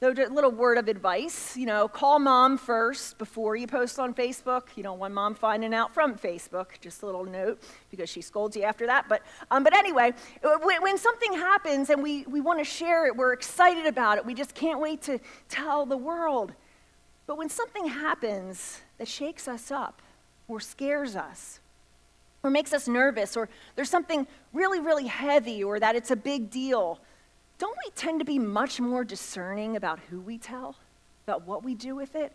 Though, 0.00 0.12
a 0.12 0.30
little 0.30 0.52
word 0.52 0.78
of 0.78 0.86
advice, 0.86 1.56
you 1.56 1.66
know, 1.66 1.88
call 1.88 2.20
mom 2.20 2.56
first 2.56 3.18
before 3.18 3.56
you 3.56 3.66
post 3.66 3.98
on 3.98 4.14
Facebook. 4.14 4.62
You 4.76 4.84
don't 4.84 5.00
want 5.00 5.12
mom 5.12 5.34
finding 5.34 5.74
out 5.74 5.92
from 5.92 6.14
Facebook. 6.14 6.80
Just 6.80 7.02
a 7.02 7.06
little 7.06 7.24
note 7.24 7.60
because 7.90 8.08
she 8.08 8.20
scolds 8.20 8.54
you 8.54 8.62
after 8.62 8.86
that. 8.86 9.06
But, 9.08 9.22
um, 9.50 9.64
but 9.64 9.74
anyway, 9.74 10.12
when, 10.62 10.82
when 10.82 10.98
something 10.98 11.32
happens 11.32 11.90
and 11.90 12.00
we, 12.00 12.22
we 12.26 12.40
want 12.40 12.60
to 12.60 12.64
share 12.64 13.08
it, 13.08 13.16
we're 13.16 13.32
excited 13.32 13.86
about 13.86 14.18
it. 14.18 14.24
We 14.24 14.34
just 14.34 14.54
can't 14.54 14.78
wait 14.78 15.02
to 15.02 15.18
tell 15.48 15.84
the 15.84 15.96
world. 15.96 16.52
But 17.26 17.36
when 17.36 17.48
something 17.48 17.88
happens 17.88 18.80
that 18.98 19.08
shakes 19.08 19.48
us 19.48 19.72
up 19.72 20.00
or 20.46 20.60
scares 20.60 21.16
us 21.16 21.58
or 22.44 22.50
makes 22.50 22.72
us 22.72 22.86
nervous 22.86 23.36
or 23.36 23.48
there's 23.74 23.90
something 23.90 24.28
really, 24.52 24.78
really 24.78 25.08
heavy 25.08 25.64
or 25.64 25.80
that 25.80 25.96
it's 25.96 26.12
a 26.12 26.16
big 26.16 26.50
deal, 26.50 27.00
don't 27.58 27.76
we 27.84 27.90
tend 27.94 28.20
to 28.20 28.24
be 28.24 28.38
much 28.38 28.80
more 28.80 29.04
discerning 29.04 29.76
about 29.76 29.98
who 30.10 30.20
we 30.20 30.38
tell, 30.38 30.76
about 31.26 31.46
what 31.46 31.64
we 31.64 31.74
do 31.74 31.94
with 31.94 32.14
it? 32.14 32.32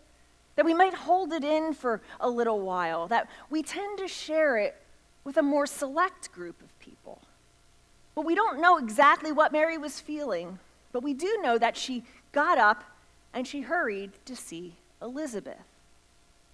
That 0.56 0.66
we 0.66 0.74
might 0.74 0.94
hold 0.94 1.34
it 1.34 1.44
in 1.44 1.74
for 1.74 2.02
a 2.20 2.30
little 2.30 2.60
while, 2.60 3.08
that 3.08 3.30
we 3.50 3.64
tend 3.64 3.98
to 4.00 4.08
share 4.08 4.58
it 4.58 4.76
with 5.24 5.38
a 5.38 5.42
more 5.42 5.66
select 5.66 6.32
group 6.32 6.62
of 6.62 6.78
people. 6.80 7.22
But 8.16 8.26
we 8.26 8.36
don't 8.36 8.62
know 8.62 8.78
exactly 8.78 9.32
what 9.32 9.52
Mary 9.52 9.78
was 9.78 10.00
feeling, 10.00 10.60
but 10.92 11.02
we 11.02 11.14
do 11.14 11.40
know 11.42 11.58
that 11.58 11.78
she 11.78 12.04
got 12.32 12.58
up 12.58 12.84
and 13.34 13.48
she 13.48 13.62
hurried 13.62 14.12
to 14.26 14.36
see 14.36 14.76
Elizabeth. 15.02 15.56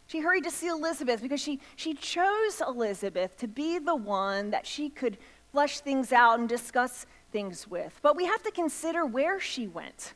She 0.08 0.22
hurried 0.22 0.46
to 0.46 0.52
see 0.52 0.68
Elizabeth 0.68 1.22
because 1.22 1.42
she, 1.42 1.60
she 1.76 1.94
chose 1.94 2.62
Elizabeth 2.66 3.36
to 3.38 3.48
be 3.48 3.80
the 3.80 3.96
one 3.96 4.52
that 4.52 4.66
she 4.66 4.90
could 4.90 5.18
flesh 5.52 5.80
things 5.80 6.12
out 6.14 6.40
and 6.40 6.48
discuss 6.48 7.06
things 7.32 7.68
with. 7.68 8.00
But 8.02 8.16
we 8.16 8.26
have 8.26 8.44
to 8.44 8.52
consider 8.52 9.06
where 9.06 9.40
she 9.40 9.68
went. 9.68 10.14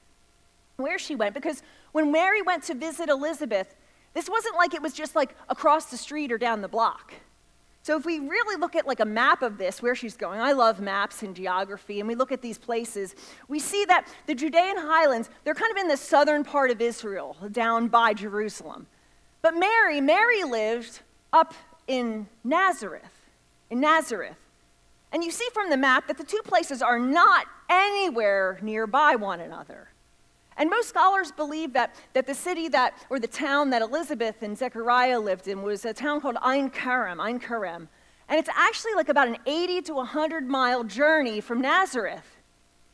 Where 0.77 0.99
she 0.99 1.15
went. 1.15 1.33
Because 1.33 1.63
when 1.91 2.11
Mary 2.11 2.41
went 2.41 2.63
to 2.63 2.73
visit 2.73 3.09
Elizabeth, 3.09 3.75
this 4.13 4.29
wasn't 4.29 4.55
like 4.55 4.73
it 4.73 4.81
was 4.81 4.93
just 4.93 5.15
like 5.15 5.35
across 5.49 5.85
the 5.85 5.97
street 5.97 6.31
or 6.31 6.37
down 6.37 6.61
the 6.61 6.67
block. 6.67 7.13
So 7.83 7.97
if 7.97 8.05
we 8.05 8.19
really 8.19 8.55
look 8.55 8.77
at 8.77 8.87
like 8.87 9.01
a 9.01 9.05
map 9.05 9.41
of 9.41 9.57
this, 9.57 9.81
where 9.81 9.93
she's 9.93 10.15
going, 10.15 10.39
I 10.39 10.53
love 10.53 10.79
maps 10.79 11.21
and 11.21 11.35
geography, 11.35 11.99
and 11.99 12.07
we 12.07 12.15
look 12.15 12.31
at 12.31 12.41
these 12.41 12.57
places, 12.57 13.13
we 13.49 13.59
see 13.59 13.83
that 13.85 14.07
the 14.25 14.33
Judean 14.33 14.77
highlands, 14.77 15.29
they're 15.43 15.53
kind 15.53 15.71
of 15.71 15.77
in 15.77 15.89
the 15.89 15.97
southern 15.97 16.45
part 16.45 16.71
of 16.71 16.79
Israel, 16.79 17.35
down 17.51 17.89
by 17.89 18.13
Jerusalem. 18.13 18.87
But 19.41 19.55
Mary, 19.55 19.99
Mary 19.99 20.45
lived 20.45 21.01
up 21.33 21.53
in 21.87 22.27
Nazareth, 22.45 23.03
in 23.69 23.81
Nazareth. 23.81 24.37
And 25.13 25.23
you 25.23 25.31
see 25.31 25.47
from 25.53 25.69
the 25.69 25.77
map 25.77 26.07
that 26.07 26.17
the 26.17 26.23
two 26.23 26.41
places 26.43 26.81
are 26.81 26.99
not 26.99 27.45
anywhere 27.69 28.57
nearby 28.63 29.15
one 29.15 29.39
another. 29.39 29.89
And 30.57 30.69
most 30.69 30.89
scholars 30.89 31.31
believe 31.31 31.73
that, 31.73 31.95
that 32.13 32.27
the 32.27 32.33
city 32.33 32.67
that, 32.69 32.95
or 33.09 33.19
the 33.19 33.27
town 33.27 33.69
that 33.69 33.81
Elizabeth 33.81 34.41
and 34.41 34.57
Zechariah 34.57 35.19
lived 35.19 35.47
in 35.47 35.61
was 35.61 35.85
a 35.85 35.93
town 35.93 36.19
called 36.19 36.37
Ein 36.41 36.69
Kerem, 36.69 37.19
Ein 37.19 37.39
Kerem. 37.39 37.87
And 38.27 38.39
it's 38.39 38.49
actually 38.55 38.93
like 38.95 39.09
about 39.09 39.27
an 39.27 39.37
80 39.45 39.83
to 39.83 39.93
100 39.93 40.47
mile 40.47 40.83
journey 40.83 41.41
from 41.41 41.61
Nazareth. 41.61 42.37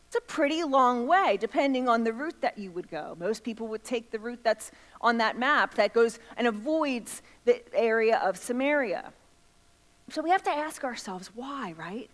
It's 0.07 0.15
a 0.15 0.21
pretty 0.21 0.63
long 0.63 1.05
way, 1.05 1.37
depending 1.39 1.87
on 1.87 2.03
the 2.03 2.11
route 2.11 2.41
that 2.41 2.57
you 2.57 2.71
would 2.71 2.89
go. 2.89 3.15
Most 3.19 3.43
people 3.43 3.67
would 3.67 3.83
take 3.83 4.09
the 4.09 4.19
route 4.19 4.39
that's 4.43 4.71
on 5.01 5.19
that 5.19 5.37
map 5.37 5.75
that 5.75 5.93
goes 5.93 6.19
and 6.35 6.47
avoids 6.47 7.21
the 7.45 7.61
area 7.75 8.17
of 8.17 8.35
Samaria. 8.35 9.13
So 10.11 10.21
we 10.21 10.29
have 10.31 10.43
to 10.43 10.51
ask 10.51 10.83
ourselves 10.83 11.31
why, 11.35 11.73
right? 11.77 12.09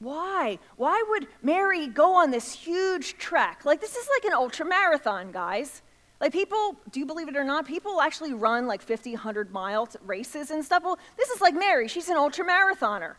Why? 0.00 0.58
Why 0.76 1.04
would 1.08 1.26
Mary 1.42 1.86
go 1.88 2.14
on 2.14 2.30
this 2.30 2.52
huge 2.52 3.18
trek? 3.18 3.64
Like, 3.64 3.80
this 3.80 3.96
is 3.96 4.08
like 4.16 4.24
an 4.24 4.32
ultra 4.32 4.64
marathon, 4.64 5.32
guys. 5.32 5.82
Like, 6.20 6.32
people, 6.32 6.76
do 6.90 7.00
you 7.00 7.06
believe 7.06 7.28
it 7.28 7.36
or 7.36 7.44
not? 7.44 7.66
People 7.66 8.00
actually 8.00 8.32
run 8.32 8.66
like 8.66 8.82
50, 8.82 9.12
100 9.12 9.52
mile 9.52 9.88
races 10.04 10.50
and 10.50 10.64
stuff. 10.64 10.82
Well, 10.84 10.98
this 11.16 11.28
is 11.30 11.40
like 11.40 11.54
Mary. 11.54 11.88
She's 11.88 12.08
an 12.08 12.16
ultra 12.16 12.44
marathoner. 12.44 13.14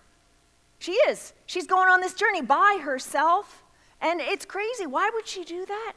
She 0.80 0.94
is. 0.94 1.34
She's 1.46 1.68
going 1.68 1.90
on 1.90 2.02
this 2.02 2.14
journey 2.14 2.42
by 2.42 2.80
herself. 2.82 3.64
And 4.02 4.22
it's 4.22 4.46
crazy. 4.46 4.86
Why 4.88 5.10
would 5.14 5.28
she 5.28 5.44
do 5.44 5.66
that? 5.66 5.94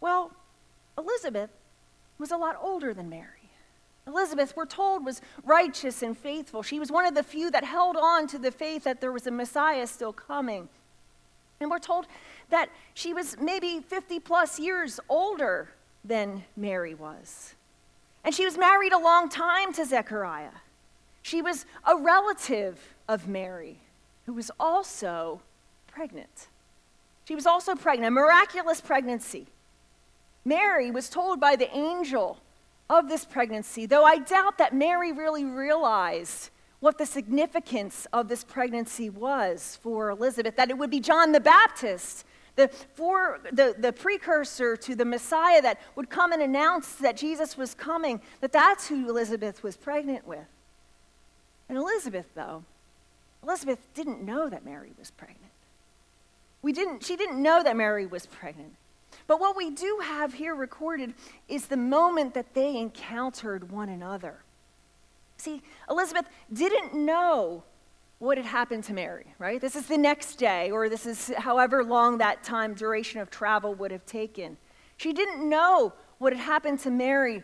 Well, 0.00 0.32
Elizabeth 0.96 1.50
was 2.18 2.30
a 2.30 2.36
lot 2.36 2.56
older 2.62 2.94
than 2.94 3.08
Mary. 3.08 3.43
Elizabeth, 4.06 4.54
we're 4.56 4.66
told, 4.66 5.04
was 5.04 5.22
righteous 5.44 6.02
and 6.02 6.16
faithful. 6.16 6.62
She 6.62 6.78
was 6.78 6.92
one 6.92 7.06
of 7.06 7.14
the 7.14 7.22
few 7.22 7.50
that 7.50 7.64
held 7.64 7.96
on 7.96 8.26
to 8.28 8.38
the 8.38 8.50
faith 8.50 8.84
that 8.84 9.00
there 9.00 9.12
was 9.12 9.26
a 9.26 9.30
Messiah 9.30 9.86
still 9.86 10.12
coming. 10.12 10.68
And 11.60 11.70
we're 11.70 11.78
told 11.78 12.06
that 12.50 12.68
she 12.92 13.14
was 13.14 13.38
maybe 13.40 13.80
50 13.80 14.20
plus 14.20 14.58
years 14.58 15.00
older 15.08 15.70
than 16.04 16.44
Mary 16.56 16.94
was. 16.94 17.54
And 18.24 18.34
she 18.34 18.44
was 18.44 18.58
married 18.58 18.92
a 18.92 18.98
long 18.98 19.28
time 19.28 19.72
to 19.74 19.84
Zechariah. 19.84 20.50
She 21.22 21.40
was 21.40 21.64
a 21.86 21.96
relative 21.96 22.94
of 23.08 23.26
Mary, 23.26 23.78
who 24.26 24.34
was 24.34 24.50
also 24.60 25.40
pregnant. 25.86 26.48
She 27.26 27.34
was 27.34 27.46
also 27.46 27.74
pregnant, 27.74 28.08
a 28.08 28.10
miraculous 28.10 28.82
pregnancy. 28.82 29.46
Mary 30.44 30.90
was 30.90 31.08
told 31.08 31.40
by 31.40 31.56
the 31.56 31.74
angel 31.74 32.38
of 32.90 33.08
this 33.08 33.24
pregnancy, 33.24 33.86
though 33.86 34.04
I 34.04 34.18
doubt 34.18 34.58
that 34.58 34.74
Mary 34.74 35.12
really 35.12 35.44
realized 35.44 36.50
what 36.80 36.98
the 36.98 37.06
significance 37.06 38.06
of 38.12 38.28
this 38.28 38.44
pregnancy 38.44 39.08
was 39.08 39.78
for 39.82 40.10
Elizabeth, 40.10 40.56
that 40.56 40.68
it 40.68 40.76
would 40.76 40.90
be 40.90 41.00
John 41.00 41.32
the 41.32 41.40
Baptist, 41.40 42.26
the, 42.56 42.68
for, 42.68 43.40
the, 43.52 43.74
the 43.78 43.92
precursor 43.92 44.76
to 44.76 44.94
the 44.94 45.04
Messiah 45.04 45.62
that 45.62 45.80
would 45.96 46.10
come 46.10 46.32
and 46.32 46.42
announce 46.42 46.96
that 46.96 47.16
Jesus 47.16 47.56
was 47.56 47.74
coming, 47.74 48.20
that 48.40 48.52
that's 48.52 48.86
who 48.88 49.08
Elizabeth 49.08 49.62
was 49.62 49.76
pregnant 49.76 50.26
with. 50.26 50.46
And 51.68 51.78
Elizabeth, 51.78 52.26
though, 52.34 52.64
Elizabeth 53.42 53.78
didn't 53.94 54.22
know 54.22 54.48
that 54.48 54.64
Mary 54.64 54.92
was 54.98 55.10
pregnant. 55.10 55.40
We 56.62 56.72
didn't, 56.72 57.02
she 57.04 57.16
didn't 57.16 57.42
know 57.42 57.62
that 57.62 57.76
Mary 57.76 58.06
was 58.06 58.26
pregnant. 58.26 58.74
But 59.26 59.40
what 59.40 59.56
we 59.56 59.70
do 59.70 60.00
have 60.02 60.34
here 60.34 60.54
recorded 60.54 61.14
is 61.48 61.66
the 61.66 61.76
moment 61.76 62.34
that 62.34 62.54
they 62.54 62.76
encountered 62.76 63.70
one 63.70 63.88
another. 63.88 64.44
See, 65.36 65.62
Elizabeth 65.88 66.26
didn't 66.52 66.94
know 66.94 67.64
what 68.18 68.36
had 68.38 68.46
happened 68.46 68.84
to 68.84 68.92
Mary, 68.92 69.34
right? 69.38 69.60
This 69.60 69.76
is 69.76 69.86
the 69.86 69.98
next 69.98 70.36
day, 70.36 70.70
or 70.70 70.88
this 70.88 71.06
is 71.06 71.32
however 71.36 71.82
long 71.82 72.18
that 72.18 72.42
time 72.44 72.74
duration 72.74 73.20
of 73.20 73.30
travel 73.30 73.74
would 73.74 73.90
have 73.90 74.06
taken. 74.06 74.56
She 74.96 75.12
didn't 75.12 75.48
know 75.48 75.92
what 76.18 76.32
had 76.32 76.40
happened 76.40 76.78
to 76.80 76.90
Mary, 76.90 77.42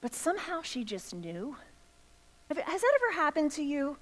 but 0.00 0.14
somehow 0.14 0.62
she 0.62 0.84
just 0.84 1.14
knew. 1.14 1.56
Has 2.48 2.80
that 2.80 2.98
ever 3.02 3.14
happened 3.14 3.52
to 3.52 3.62
you? 3.62 3.96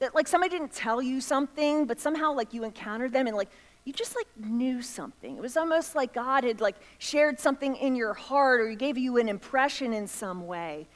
That 0.00 0.14
like 0.14 0.26
somebody 0.26 0.50
didn't 0.50 0.72
tell 0.72 1.00
you 1.00 1.20
something, 1.20 1.86
but 1.86 2.00
somehow 2.00 2.32
like 2.32 2.52
you 2.52 2.64
encountered 2.64 3.12
them 3.12 3.28
and 3.28 3.36
like 3.36 3.50
you 3.84 3.92
just 3.92 4.14
like 4.14 4.28
knew 4.36 4.80
something. 4.80 5.36
It 5.36 5.40
was 5.40 5.56
almost 5.56 5.94
like 5.94 6.14
God 6.14 6.44
had 6.44 6.60
like 6.60 6.76
shared 6.98 7.40
something 7.40 7.74
in 7.76 7.96
your 7.96 8.14
heart 8.14 8.60
or 8.60 8.70
he 8.70 8.76
gave 8.76 8.96
you 8.96 9.18
an 9.18 9.28
impression 9.28 9.92
in 9.92 10.06
some 10.06 10.46
way. 10.46 10.86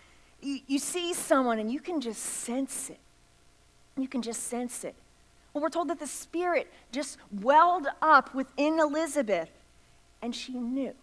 You, 0.40 0.60
you 0.66 0.78
see 0.78 1.12
someone 1.12 1.58
and 1.58 1.70
you 1.70 1.80
can 1.80 2.00
just 2.00 2.22
sense 2.22 2.90
it. 2.90 3.00
You 3.96 4.06
can 4.06 4.22
just 4.22 4.44
sense 4.44 4.84
it. 4.84 4.94
Well, 5.52 5.62
we're 5.62 5.70
told 5.70 5.88
that 5.88 5.98
the 5.98 6.06
Spirit 6.06 6.72
just 6.92 7.18
welled 7.32 7.88
up 8.00 8.34
within 8.34 8.78
Elizabeth 8.78 9.50
and 10.22 10.34
she 10.34 10.52
knew. 10.52 10.94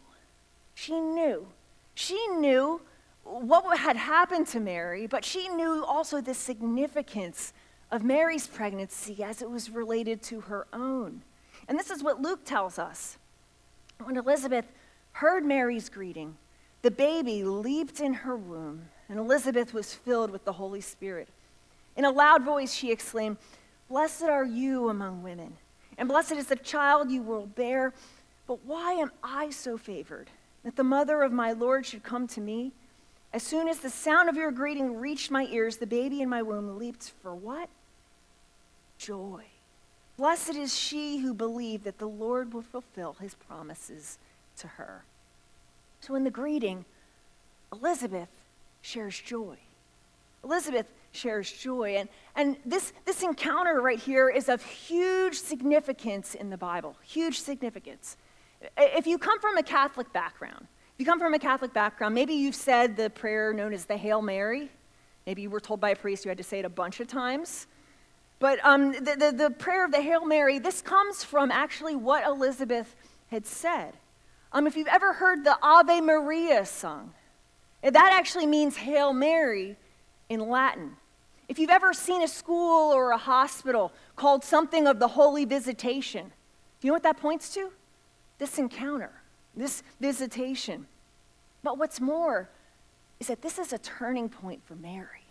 She 0.76 1.00
knew. 1.00 1.48
She 1.96 2.28
knew 2.28 2.82
what 3.24 3.78
had 3.78 3.98
happened 3.98 4.48
to 4.48 4.60
Mary, 4.60 5.08
but 5.08 5.26
she 5.26 5.50
knew 5.50 5.84
also 5.84 6.22
the 6.22 6.34
significance 6.34 7.54
of 7.92 8.04
Mary's 8.04 8.48
pregnancy 8.48 9.24
as 9.24 9.42
it 9.42 9.50
was 9.50 9.70
related 9.70 10.22
to 10.24 10.42
her 10.42 10.66
own. 10.72 11.24
And 11.68 11.78
this 11.78 11.90
is 11.90 12.04
what 12.04 12.22
Luke 12.22 12.46
tells 12.46 12.78
us. 12.78 13.18
When 14.04 14.18
Elizabeth 14.18 14.66
heard 15.14 15.46
Mary's 15.46 15.90
greeting, 15.90 16.36
the 16.82 16.92
baby 16.92 17.44
leaped 17.44 18.02
in 18.02 18.14
her 18.14 18.36
womb, 18.36 18.90
and 19.08 19.18
Elizabeth 19.18 19.74
was 19.74 19.94
filled 19.94 20.32
with 20.32 20.44
the 20.44 20.54
Holy 20.54 20.82
Spirit. 20.82 21.30
In 21.96 22.06
a 22.06 22.12
loud 22.12 22.44
voice, 22.44 22.74
she 22.74 22.92
exclaimed, 22.92 23.38
Blessed 23.88 24.24
are 24.24 24.46
you 24.46 24.90
among 24.90 25.24
women, 25.24 25.56
and 25.98 26.10
blessed 26.10 26.34
is 26.34 26.48
the 26.48 26.56
child 26.56 27.12
you 27.12 27.22
will 27.22 27.46
bear. 27.46 27.94
But 28.48 28.66
why 28.66 28.94
am 28.94 29.12
I 29.24 29.52
so 29.52 29.78
favored 29.78 30.30
that 30.64 30.76
the 30.76 30.84
mother 30.84 31.22
of 31.22 31.32
my 31.32 31.54
Lord 31.54 31.86
should 31.86 32.04
come 32.04 32.28
to 32.28 32.42
me? 32.42 32.74
As 33.32 33.44
soon 33.44 33.68
as 33.68 33.80
the 33.80 33.90
sound 33.90 34.30
of 34.30 34.36
your 34.36 34.52
greeting 34.52 35.00
reached 35.00 35.32
my 35.32 35.46
ears, 35.46 35.78
the 35.78 35.88
baby 35.88 36.22
in 36.22 36.30
my 36.30 36.42
womb 36.42 36.78
leaped 36.78 37.14
for 37.22 37.34
what? 37.34 37.70
Joy. 38.98 39.46
Blessed 40.18 40.56
is 40.56 40.78
she 40.78 41.18
who 41.18 41.34
believed 41.34 41.86
that 41.86 41.98
the 41.98 42.08
Lord 42.08 42.54
would 42.54 42.66
fulfill 42.66 43.16
his 43.20 43.34
promises 43.34 44.20
to 44.58 44.68
her. 44.68 45.04
So 46.02 46.16
in 46.16 46.24
the 46.24 46.32
greeting, 46.32 46.86
Elizabeth 47.72 48.30
shares 48.82 49.20
joy. 49.20 49.58
Elizabeth 50.44 50.86
shares 51.14 51.52
joy. 51.52 51.96
And, 51.98 52.10
and 52.36 52.58
this, 52.66 52.94
this 53.06 53.24
encounter 53.24 53.82
right 53.82 54.00
here 54.00 54.30
is 54.30 54.50
of 54.50 54.64
huge 54.64 55.36
significance 55.36 56.36
in 56.36 56.50
the 56.50 56.58
Bible, 56.58 56.96
huge 57.04 57.40
significance. 57.40 58.18
If 58.78 59.08
you 59.08 59.18
come 59.18 59.40
from 59.40 59.58
a 59.58 59.64
Catholic 59.64 60.12
background, 60.14 60.68
if 60.94 61.00
you 61.00 61.06
come 61.06 61.20
from 61.20 61.34
a 61.34 61.40
Catholic 61.40 61.74
background, 61.74 62.14
maybe 62.14 62.34
you've 62.34 62.56
said 62.56 62.96
the 62.96 63.10
prayer 63.10 63.54
known 63.54 63.74
as 63.74 63.86
the 63.86 63.98
Hail 63.98 64.22
Mary. 64.22 64.70
Maybe 65.26 65.42
you 65.42 65.50
were 65.50 65.60
told 65.60 65.80
by 65.80 65.92
a 65.92 65.96
priest 65.96 66.26
you 66.26 66.30
had 66.30 66.38
to 66.38 66.44
say 66.44 66.60
it 66.60 66.66
a 66.66 66.70
bunch 66.70 67.00
of 67.00 67.08
times. 67.08 67.68
But 68.44 68.60
um, 68.66 68.92
the, 68.92 69.16
the, 69.18 69.32
the, 69.32 69.50
prayer 69.52 69.86
of 69.86 69.94
the 69.94 70.02
Hail 70.02 70.26
Mary, 70.26 70.60
this 70.60 70.82
comes 70.82 71.24
from 71.24 71.50
actually 71.50 71.96
what 71.96 72.26
Elizabeth 72.26 72.94
had 73.32 73.46
said. 73.46 73.94
Um, 74.52 74.68
if 74.68 74.76
you've 74.76 74.90
ever 74.90 75.14
heard 75.14 75.46
the 75.46 75.58
Ave 75.64 76.02
Maria 76.02 76.66
sung, 76.66 77.14
that 77.82 78.12
actually 78.12 78.46
means 78.46 78.76
Hail 78.76 79.14
Mary 79.14 79.78
in 80.28 80.42
Latin. 80.42 80.98
If 81.48 81.58
you've 81.58 81.70
ever 81.70 81.94
seen 81.94 82.22
a 82.22 82.28
school 82.28 82.92
or 82.92 83.12
a 83.12 83.18
hospital 83.18 83.94
called 84.18 84.44
something 84.44 84.88
of 84.88 85.00
the 85.00 85.08
Holy 85.08 85.46
Visitation, 85.46 86.26
do 86.26 86.88
you 86.88 86.90
know 86.90 86.96
what 86.96 87.04
that 87.04 87.16
points 87.16 87.54
to? 87.54 87.72
This 88.40 88.60
encounter, 88.60 89.14
this 89.56 89.84
visitation. 90.02 90.86
But 91.64 91.78
what's 91.78 92.02
more 92.02 92.50
is 93.22 93.28
that 93.28 93.42
this 93.42 93.58
is 93.58 93.72
a 93.72 93.78
turning 93.78 94.28
point 94.28 94.66
for 94.66 94.76
Mary. 94.76 95.23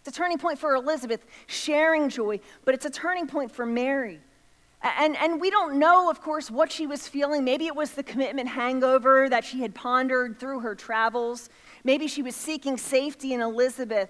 It's 0.00 0.16
a 0.16 0.18
turning 0.18 0.38
point 0.38 0.58
for 0.58 0.74
Elizabeth, 0.74 1.24
sharing 1.46 2.08
joy, 2.08 2.40
but 2.64 2.74
it's 2.74 2.86
a 2.86 2.90
turning 2.90 3.26
point 3.26 3.52
for 3.52 3.66
Mary. 3.66 4.20
And, 4.82 5.14
and 5.18 5.40
we 5.40 5.50
don't 5.50 5.78
know, 5.78 6.10
of 6.10 6.22
course, 6.22 6.50
what 6.50 6.72
she 6.72 6.86
was 6.86 7.06
feeling. 7.06 7.44
Maybe 7.44 7.66
it 7.66 7.76
was 7.76 7.90
the 7.92 8.02
commitment 8.02 8.48
hangover 8.48 9.28
that 9.28 9.44
she 9.44 9.60
had 9.60 9.74
pondered 9.74 10.40
through 10.40 10.60
her 10.60 10.74
travels. 10.74 11.50
Maybe 11.84 12.06
she 12.06 12.22
was 12.22 12.34
seeking 12.34 12.78
safety 12.78 13.34
in 13.34 13.42
Elizabeth. 13.42 14.08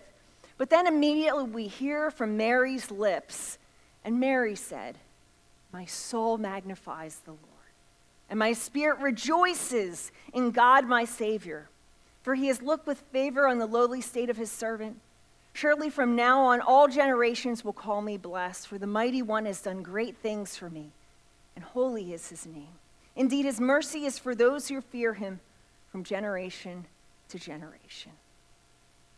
But 0.59 0.71
then 0.71 0.87
immediately 0.87 1.45
we 1.45 1.67
hear 1.67 2.11
from 2.11 2.37
Mary's 2.37 2.91
lips, 2.91 3.59
and 4.05 4.21
Mary 4.21 4.55
said, 4.55 4.99
My 5.73 5.87
soul 5.87 6.37
magnifies 6.37 7.21
the 7.25 7.31
Lord, 7.31 7.73
and 8.29 8.39
my 8.39 8.53
spirit 8.53 9.01
rejoices 9.01 10.13
in 10.35 10.51
God 10.51 10.87
my 10.87 11.07
Savior, 11.07 11.71
for 12.23 12.35
he 12.35 12.49
has 12.49 12.61
looked 12.61 12.87
with 12.87 13.01
favor 13.11 13.49
on 13.49 13.59
the 13.59 13.65
lowly 13.65 14.03
state 14.03 14.29
of 14.29 14.37
his 14.37 14.53
servant. 14.53 15.01
Surely 15.53 15.91
from 15.91 16.17
now 16.17 16.43
on, 16.43 16.61
all 16.61 16.89
generations 16.89 17.65
will 17.65 17.73
call 17.73 18.03
me 18.03 18.17
blessed, 18.17 18.67
for 18.67 18.79
the 18.79 18.87
mighty 18.87 19.23
one 19.23 19.45
has 19.47 19.61
done 19.61 19.83
great 19.83 20.17
things 20.17 20.57
for 20.57 20.71
me, 20.71 20.91
and 21.55 21.65
holy 21.65 22.13
is 22.13 22.29
his 22.29 22.47
name. 22.47 22.79
Indeed, 23.17 23.45
his 23.45 23.61
mercy 23.61 24.05
is 24.05 24.19
for 24.19 24.35
those 24.35 24.69
who 24.69 24.81
fear 24.81 25.15
him 25.15 25.41
from 25.91 26.05
generation 26.05 26.87
to 27.29 27.39
generation. 27.39 28.13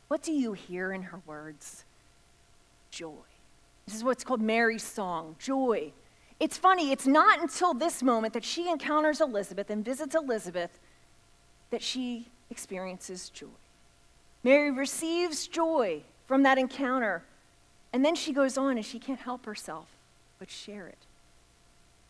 What 0.09 0.23
do 0.23 0.33
you 0.33 0.53
hear 0.53 0.93
in 0.93 1.03
her 1.03 1.21
words? 1.27 1.85
Joy. 2.91 3.13
This 3.87 3.95
is 3.95 4.05
what's 4.05 4.25
called 4.25 4.41
Mary's 4.41 4.83
song, 4.83 5.37
joy. 5.39 5.93
It's 6.41 6.57
funny, 6.57 6.93
it's 6.93 7.07
not 7.07 7.41
until 7.41 7.75
this 7.75 8.03
moment 8.03 8.35
that 8.35 8.45
she 8.45 8.69
encounters 8.69 9.21
Elizabeth 9.21 9.71
and 9.71 9.85
visits 9.85 10.15
Elizabeth 10.15 10.81
that 11.71 11.83
she 11.83 12.29
experiences 12.51 13.29
joy. 13.31 13.47
Mary 14.43 14.71
receives 14.71 15.47
joy 15.47 16.03
from 16.33 16.45
that 16.45 16.57
encounter, 16.57 17.23
and 17.93 18.03
then 18.03 18.15
she 18.15 18.33
goes 18.33 18.57
on 18.57 18.79
and 18.79 18.87
she 18.87 18.99
can't 18.99 19.21
help 19.21 19.45
herself 19.45 19.87
but 20.39 20.51
share 20.51 20.87
it. 20.87 20.97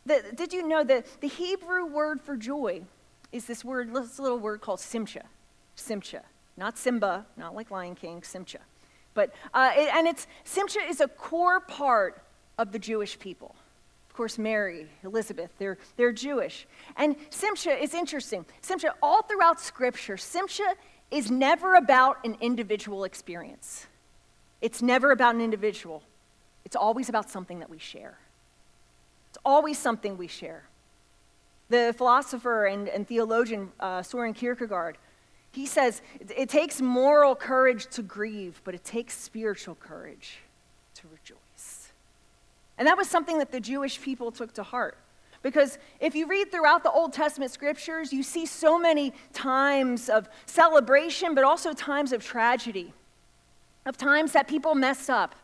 The, 0.07 0.23
did 0.37 0.53
you 0.53 0.69
know 0.69 0.85
that 0.85 1.21
the 1.21 1.27
Hebrew 1.27 1.87
word 1.87 2.21
for 2.21 2.37
joy 2.37 2.83
is 3.33 3.47
this 3.47 3.65
word, 3.65 3.93
this 3.93 4.21
little 4.21 4.39
word 4.39 4.61
called 4.61 4.79
simcha? 4.79 5.25
Simcha. 5.75 6.23
Not 6.57 6.79
Simba, 6.79 7.27
not 7.37 7.57
like 7.57 7.73
Lion 7.73 7.97
King, 7.97 8.23
simcha. 8.23 8.61
But, 9.13 9.35
uh, 9.53 9.73
it, 9.75 9.93
and 9.93 10.07
it's, 10.07 10.29
simcha 10.45 10.79
is 10.89 11.01
a 11.01 11.09
core 11.09 11.59
part 11.59 12.23
of 12.59 12.71
the 12.71 12.79
Jewish 12.79 13.19
people. 13.19 13.57
Of 14.09 14.15
course, 14.15 14.39
Mary, 14.39 14.87
Elizabeth, 15.03 15.51
they're, 15.59 15.79
they're 15.97 16.13
Jewish. 16.13 16.69
And 16.97 17.17
simcha 17.31 17.77
is 17.77 17.93
interesting. 17.93 18.47
Simcha, 18.61 18.95
all 19.03 19.23
throughout 19.23 19.61
Scripture, 19.61 20.17
simcha 20.17 20.77
is 21.11 21.29
never 21.29 21.75
about 21.75 22.25
an 22.25 22.37
individual 22.41 23.03
experience. 23.03 23.89
It's 24.63 24.81
never 24.81 25.11
about 25.11 25.35
an 25.35 25.41
individual. 25.41 26.03
It's 26.65 26.77
always 26.77 27.09
about 27.09 27.29
something 27.29 27.59
that 27.59 27.69
we 27.69 27.79
share. 27.79 28.17
It's 29.29 29.39
always 29.45 29.77
something 29.77 30.17
we 30.17 30.29
share. 30.29 30.63
The 31.69 31.95
philosopher 31.99 32.67
and, 32.67 32.89
and 32.89 33.07
theologian 33.07 33.73
uh, 33.81 34.03
Soren 34.03 34.35
Kierkegaard, 34.35 34.99
he 35.51 35.67
says 35.67 36.01
it 36.21 36.49
takes 36.49 36.81
moral 36.81 37.35
courage 37.35 37.87
to 37.89 38.03
grieve, 38.03 38.61
but 38.65 38.75
it 38.75 38.85
takes 38.85 39.15
spiritual 39.19 39.75
courage 39.75 40.39
to 40.95 41.03
rejoice. 41.11 41.93
And 42.79 42.87
that 42.87 42.97
was 42.97 43.09
something 43.09 43.39
that 43.39 43.51
the 43.51 43.61
Jewish 43.61 44.01
people 44.01 44.31
took 44.31 44.55
to 44.55 44.63
heart. 44.63 44.97
Because 45.43 45.79
if 45.99 46.15
you 46.15 46.29
read 46.29 46.53
throughout 46.53 46.85
the 46.85 46.91
Old 46.91 47.13
Testament 47.13 47.51
scriptures, 47.51 48.13
you 48.13 48.23
see 48.23 48.47
so 48.47 48.79
many 48.79 49.13
times 49.33 50.09
of 50.09 50.29
celebration, 50.47 51.35
but 51.35 51.43
also 51.43 51.73
times 51.73 52.13
of 52.13 52.25
tragedy, 52.25 52.93
of 53.87 53.97
times 53.97 54.33
that 54.33 54.49
people 54.49 54.75
mess 54.75 55.09
up, 55.09 55.35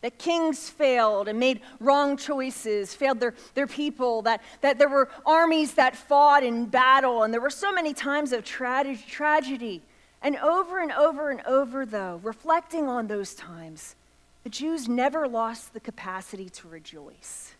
that 0.00 0.18
kings 0.18 0.68
failed 0.68 1.28
and 1.28 1.38
made 1.38 1.60
wrong 1.78 2.16
choices, 2.16 2.94
failed 2.94 3.20
their, 3.20 3.34
their 3.54 3.66
people, 3.66 4.22
that, 4.22 4.42
that 4.60 4.78
there 4.78 4.88
were 4.88 5.08
armies 5.24 5.74
that 5.74 5.94
fought 5.94 6.42
in 6.42 6.66
battle, 6.66 7.22
and 7.22 7.32
there 7.32 7.40
were 7.40 7.50
so 7.50 7.72
many 7.72 7.94
times 7.94 8.32
of 8.32 8.44
tra- 8.44 8.96
tragedy. 9.08 9.82
And 10.22 10.36
over 10.36 10.80
and 10.80 10.92
over 10.92 11.30
and 11.30 11.40
over, 11.42 11.84
though, 11.84 12.20
reflecting 12.22 12.88
on 12.88 13.06
those 13.08 13.34
times, 13.34 13.96
the 14.44 14.50
Jews 14.50 14.88
never 14.88 15.28
lost 15.28 15.72
the 15.72 15.80
capacity 15.80 16.48
to 16.50 16.68
rejoice. 16.68 17.54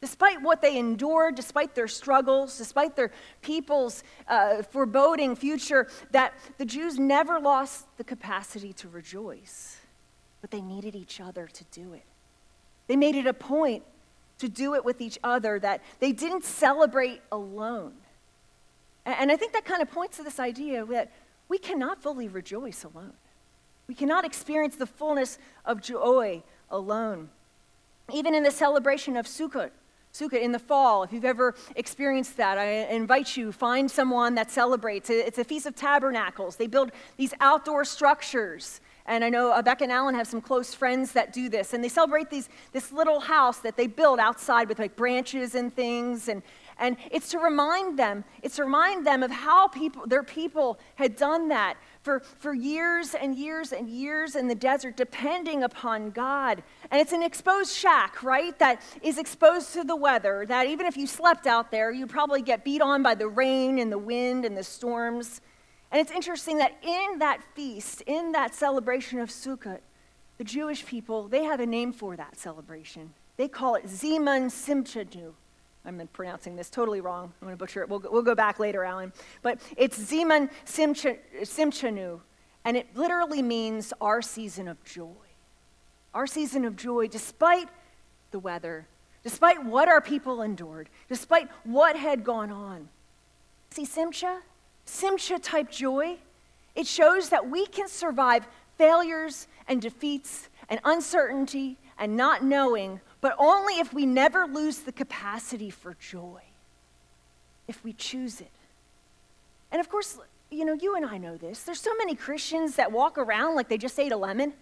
Despite 0.00 0.42
what 0.42 0.60
they 0.60 0.76
endured, 0.78 1.34
despite 1.34 1.74
their 1.74 1.88
struggles, 1.88 2.58
despite 2.58 2.96
their 2.96 3.10
people's 3.40 4.04
uh, 4.28 4.62
foreboding 4.62 5.34
future, 5.34 5.88
that 6.10 6.34
the 6.58 6.64
Jews 6.66 6.98
never 6.98 7.40
lost 7.40 7.86
the 7.96 8.04
capacity 8.04 8.72
to 8.74 8.88
rejoice 8.88 9.78
but 10.46 10.52
they 10.52 10.60
needed 10.60 10.94
each 10.94 11.20
other 11.20 11.48
to 11.48 11.64
do 11.72 11.92
it. 11.92 12.04
They 12.86 12.94
made 12.94 13.16
it 13.16 13.26
a 13.26 13.32
point 13.32 13.82
to 14.38 14.48
do 14.48 14.74
it 14.74 14.84
with 14.84 15.00
each 15.00 15.18
other, 15.24 15.58
that 15.58 15.82
they 15.98 16.12
didn't 16.12 16.44
celebrate 16.44 17.20
alone. 17.32 17.94
And 19.04 19.32
I 19.32 19.36
think 19.36 19.52
that 19.54 19.64
kind 19.64 19.82
of 19.82 19.90
points 19.90 20.18
to 20.18 20.22
this 20.22 20.38
idea 20.38 20.84
that 20.84 21.10
we 21.48 21.58
cannot 21.58 22.00
fully 22.00 22.28
rejoice 22.28 22.84
alone. 22.84 23.14
We 23.88 23.94
cannot 23.96 24.24
experience 24.24 24.76
the 24.76 24.86
fullness 24.86 25.38
of 25.64 25.80
joy 25.82 26.44
alone. 26.70 27.30
Even 28.12 28.32
in 28.32 28.44
the 28.44 28.52
celebration 28.52 29.16
of 29.16 29.26
Sukkot, 29.26 29.70
In 30.20 30.52
the 30.52 30.58
fall, 30.58 31.02
if 31.02 31.12
you've 31.12 31.26
ever 31.26 31.54
experienced 31.74 32.38
that, 32.38 32.56
I 32.56 32.86
invite 32.86 33.36
you, 33.36 33.52
find 33.52 33.90
someone 33.90 34.34
that 34.36 34.50
celebrates. 34.50 35.10
It's 35.10 35.38
a 35.38 35.44
Feast 35.44 35.66
of 35.66 35.76
Tabernacles. 35.76 36.56
They 36.56 36.66
build 36.66 36.92
these 37.18 37.34
outdoor 37.40 37.84
structures 37.84 38.80
and 39.08 39.24
I 39.24 39.28
know 39.28 39.52
uh, 39.52 39.62
Becca 39.62 39.84
and 39.84 39.92
Alan 39.92 40.14
have 40.16 40.26
some 40.26 40.40
close 40.40 40.74
friends 40.74 41.12
that 41.12 41.32
do 41.32 41.48
this. 41.48 41.74
And 41.74 41.82
they 41.82 41.88
celebrate 41.88 42.28
these, 42.28 42.48
this 42.72 42.90
little 42.90 43.20
house 43.20 43.58
that 43.58 43.76
they 43.76 43.86
build 43.86 44.18
outside 44.18 44.68
with 44.68 44.78
like 44.78 44.96
branches 44.96 45.54
and 45.54 45.74
things. 45.74 46.28
And, 46.28 46.42
and 46.78 46.96
it's 47.10 47.30
to 47.30 47.38
remind 47.38 47.98
them, 47.98 48.24
it's 48.42 48.56
to 48.56 48.64
remind 48.64 49.06
them 49.06 49.22
of 49.22 49.30
how 49.30 49.68
people, 49.68 50.06
their 50.06 50.22
people 50.22 50.78
had 50.96 51.16
done 51.16 51.48
that 51.48 51.76
for, 52.02 52.20
for 52.20 52.52
years 52.52 53.14
and 53.14 53.34
years 53.34 53.72
and 53.72 53.88
years 53.88 54.36
in 54.36 54.46
the 54.46 54.54
desert, 54.54 54.96
depending 54.96 55.62
upon 55.62 56.10
God. 56.10 56.62
And 56.90 57.00
it's 57.00 57.12
an 57.12 57.22
exposed 57.22 57.74
shack, 57.74 58.22
right? 58.22 58.56
That 58.58 58.82
is 59.02 59.18
exposed 59.18 59.72
to 59.72 59.84
the 59.84 59.96
weather, 59.96 60.44
that 60.48 60.66
even 60.66 60.86
if 60.86 60.96
you 60.96 61.06
slept 61.06 61.46
out 61.46 61.70
there, 61.70 61.90
you'd 61.90 62.10
probably 62.10 62.42
get 62.42 62.62
beat 62.62 62.82
on 62.82 63.02
by 63.02 63.14
the 63.14 63.28
rain 63.28 63.78
and 63.78 63.90
the 63.90 63.98
wind 63.98 64.44
and 64.44 64.56
the 64.56 64.64
storms. 64.64 65.40
And 65.90 66.00
it's 66.00 66.12
interesting 66.12 66.58
that 66.58 66.76
in 66.82 67.20
that 67.20 67.42
feast, 67.54 68.02
in 68.02 68.32
that 68.32 68.54
celebration 68.54 69.18
of 69.18 69.30
Sukkot, 69.30 69.80
the 70.36 70.44
Jewish 70.44 70.84
people, 70.84 71.28
they 71.28 71.44
have 71.44 71.60
a 71.60 71.66
name 71.66 71.92
for 71.92 72.16
that 72.16 72.38
celebration. 72.38 73.14
They 73.38 73.48
call 73.48 73.76
it 73.76 73.86
Zimun 73.86 74.50
Simchanu. 74.50 75.32
I'm 75.86 76.06
pronouncing 76.12 76.56
this 76.56 76.68
totally 76.68 77.00
wrong. 77.00 77.32
I'm 77.40 77.46
going 77.46 77.52
to 77.52 77.58
butcher 77.58 77.82
it. 77.82 77.88
We'll, 77.88 78.02
we'll 78.10 78.22
go 78.22 78.34
back 78.34 78.58
later, 78.58 78.82
Alan. 78.82 79.12
But 79.42 79.60
it's 79.76 79.98
Zimun 79.98 80.50
Simchanu, 80.66 82.20
and 82.64 82.76
it 82.76 82.88
literally 82.96 83.40
means 83.40 83.92
our 84.00 84.20
season 84.20 84.66
of 84.66 84.82
joy. 84.84 85.12
Our 86.12 86.26
season 86.26 86.64
of 86.64 86.76
joy, 86.76 87.06
despite 87.06 87.68
the 88.32 88.38
weather, 88.40 88.88
despite 89.22 89.64
what 89.64 89.88
our 89.88 90.00
people 90.00 90.42
endured, 90.42 90.88
despite 91.08 91.48
what 91.64 91.96
had 91.96 92.24
gone 92.24 92.50
on. 92.50 92.88
See, 93.70 93.84
Simcha, 93.84 94.40
Simcha 94.84 95.38
type 95.38 95.70
joy, 95.70 96.16
it 96.74 96.86
shows 96.86 97.28
that 97.28 97.48
we 97.48 97.66
can 97.66 97.88
survive 97.88 98.46
failures 98.76 99.46
and 99.68 99.80
defeats 99.80 100.48
and 100.68 100.80
uncertainty 100.84 101.76
and 101.98 102.16
not 102.16 102.44
knowing, 102.44 103.00
but 103.26 103.34
only 103.40 103.80
if 103.80 103.92
we 103.92 104.06
never 104.06 104.46
lose 104.46 104.78
the 104.78 104.92
capacity 104.92 105.68
for 105.68 105.96
joy, 105.98 106.40
if 107.66 107.82
we 107.82 107.92
choose 107.92 108.40
it. 108.40 108.52
And 109.72 109.80
of 109.80 109.88
course, 109.88 110.20
you 110.48 110.64
know, 110.64 110.74
you 110.74 110.94
and 110.94 111.04
I 111.04 111.18
know 111.18 111.36
this. 111.36 111.64
There's 111.64 111.80
so 111.80 111.92
many 111.96 112.14
Christians 112.14 112.76
that 112.76 112.92
walk 112.92 113.18
around 113.18 113.56
like 113.56 113.68
they 113.68 113.78
just 113.78 113.98
ate 113.98 114.12
a 114.12 114.16
lemon. 114.16 114.52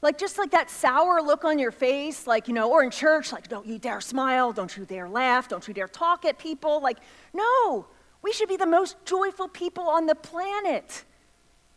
Like, 0.00 0.16
just 0.16 0.38
like 0.38 0.50
that 0.52 0.70
sour 0.70 1.20
look 1.20 1.44
on 1.44 1.58
your 1.58 1.72
face, 1.72 2.26
like, 2.26 2.48
you 2.48 2.54
know, 2.54 2.70
or 2.70 2.82
in 2.82 2.90
church, 2.90 3.32
like, 3.32 3.48
don't 3.48 3.66
you 3.66 3.78
dare 3.78 4.00
smile, 4.00 4.50
don't 4.54 4.74
you 4.78 4.86
dare 4.86 5.10
laugh, 5.10 5.50
don't 5.50 5.68
you 5.68 5.74
dare 5.74 5.88
talk 5.88 6.24
at 6.24 6.38
people. 6.38 6.80
Like, 6.80 6.96
no, 7.34 7.86
we 8.22 8.32
should 8.32 8.48
be 8.48 8.56
the 8.56 8.64
most 8.64 8.96
joyful 9.04 9.48
people 9.48 9.90
on 9.90 10.06
the 10.06 10.14
planet. 10.14 11.04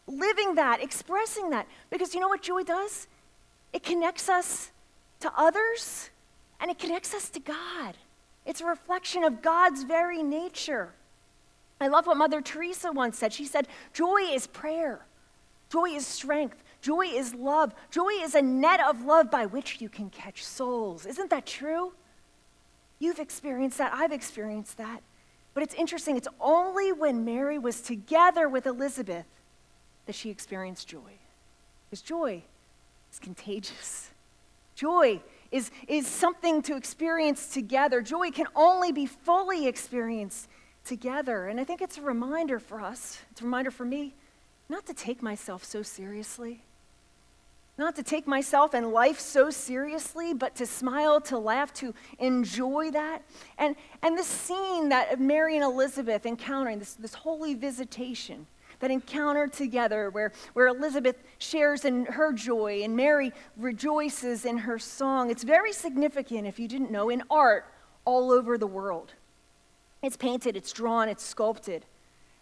Living 0.08 0.56
that, 0.56 0.82
expressing 0.82 1.50
that. 1.50 1.68
Because 1.90 2.14
you 2.14 2.22
know 2.22 2.30
what 2.30 2.42
joy 2.42 2.64
does? 2.64 3.09
It 3.74 3.84
connects 3.84 4.30
us 4.30 4.72
to 5.20 5.32
others 5.38 6.10
and 6.60 6.70
it 6.70 6.80
connects 6.80 7.14
us 7.14 7.30
to 7.30 7.40
God. 7.40 7.96
It's 8.46 8.62
a 8.62 8.66
reflection 8.66 9.24
of 9.24 9.42
God's 9.42 9.84
very 9.84 10.24
nature. 10.24 10.94
I 11.80 11.88
love 11.88 12.08
what 12.08 12.18
Mother 12.18 12.42
Teresa 12.42 12.92
once 12.92 13.18
said. 13.18 13.32
She 13.32 13.46
said, 13.46 13.68
Joy 13.94 14.22
is 14.32 14.48
prayer, 14.48 15.06
joy 15.70 15.92
is 15.92 16.06
strength, 16.06 16.62
joy 16.82 17.06
is 17.06 17.34
love, 17.34 17.74
joy 17.92 18.10
is 18.22 18.36
a 18.36 18.42
net 18.42 18.82
of 18.82 19.06
love 19.06 19.32
by 19.32 19.46
which 19.46 19.80
you 19.80 19.88
can 19.88 20.10
catch 20.10 20.44
souls. 20.44 21.06
Isn't 21.06 21.30
that 21.30 21.46
true? 21.46 21.94
You've 22.98 23.20
experienced 23.20 23.78
that, 23.78 23.94
I've 23.94 24.12
experienced 24.12 24.78
that. 24.78 25.02
But 25.54 25.64
it's 25.64 25.74
interesting, 25.74 26.18
it's 26.18 26.28
only 26.40 26.92
when 26.92 27.24
Mary 27.24 27.58
was 27.58 27.82
together 27.82 28.50
with 28.50 28.66
Elizabeth 28.66 29.26
that 30.06 30.16
she 30.16 30.30
experienced 30.30 30.88
joy. 30.88 31.18
Because 31.90 32.02
joy 32.02 32.44
is 33.12 33.20
contagious. 33.20 34.10
Joy 34.76 35.22
is, 35.52 35.72
is 35.88 36.08
something 36.08 36.62
to 36.64 36.76
experience 36.76 37.48
together. 37.48 38.02
Joy 38.02 38.32
can 38.32 38.48
only 38.56 38.92
be 38.92 39.06
fully 39.06 39.68
experienced 39.68 40.48
together. 40.86 41.48
And 41.48 41.60
I 41.60 41.64
think 41.64 41.82
it's 41.82 41.98
a 41.98 42.02
reminder 42.02 42.60
for 42.60 42.82
us, 42.82 43.20
it's 43.32 43.42
a 43.42 43.44
reminder 43.44 43.72
for 43.72 43.86
me, 43.86 44.14
not 44.70 44.86
to 44.86 44.94
take 44.94 45.22
myself 45.22 45.64
so 45.64 45.82
seriously 45.82 46.62
not 47.80 47.96
to 47.96 48.04
take 48.04 48.28
myself 48.28 48.74
and 48.74 48.92
life 48.92 49.20
so 49.20 49.50
seriously, 49.50 50.34
but 50.34 50.54
to 50.54 50.66
smile, 50.66 51.22
to 51.22 51.38
laugh, 51.38 51.74
to 51.74 51.96
enjoy 52.20 52.92
that. 52.92 53.24
And, 53.58 53.76
and 54.04 54.18
this 54.18 54.28
scene 54.28 54.90
that 54.90 55.20
Mary 55.20 55.56
and 55.56 55.64
Elizabeth 55.64 56.26
encountering, 56.26 56.78
this, 56.80 56.94
this 56.96 57.14
holy 57.14 57.56
visitation, 57.56 58.46
that 58.80 58.92
encounter 58.92 59.48
together 59.48 60.10
where, 60.10 60.32
where 60.54 60.68
Elizabeth 60.68 61.18
shares 61.38 61.86
in 61.86 62.06
her 62.06 62.32
joy 62.34 62.82
and 62.84 62.96
Mary 62.96 63.32
rejoices 63.58 64.46
in 64.46 64.58
her 64.58 64.80
song. 64.80 65.30
It's 65.30 65.44
very 65.44 65.74
significant, 65.74 66.48
if 66.48 66.60
you 66.60 66.68
didn't 66.68 66.92
know, 66.92 67.10
in 67.10 67.24
art 67.30 67.66
all 68.06 68.32
over 68.32 68.58
the 68.58 68.68
world. 68.68 69.14
It's 70.02 70.16
painted, 70.16 70.56
it's 70.56 70.72
drawn, 70.72 71.10
it's 71.10 71.24
sculpted. 71.24 71.86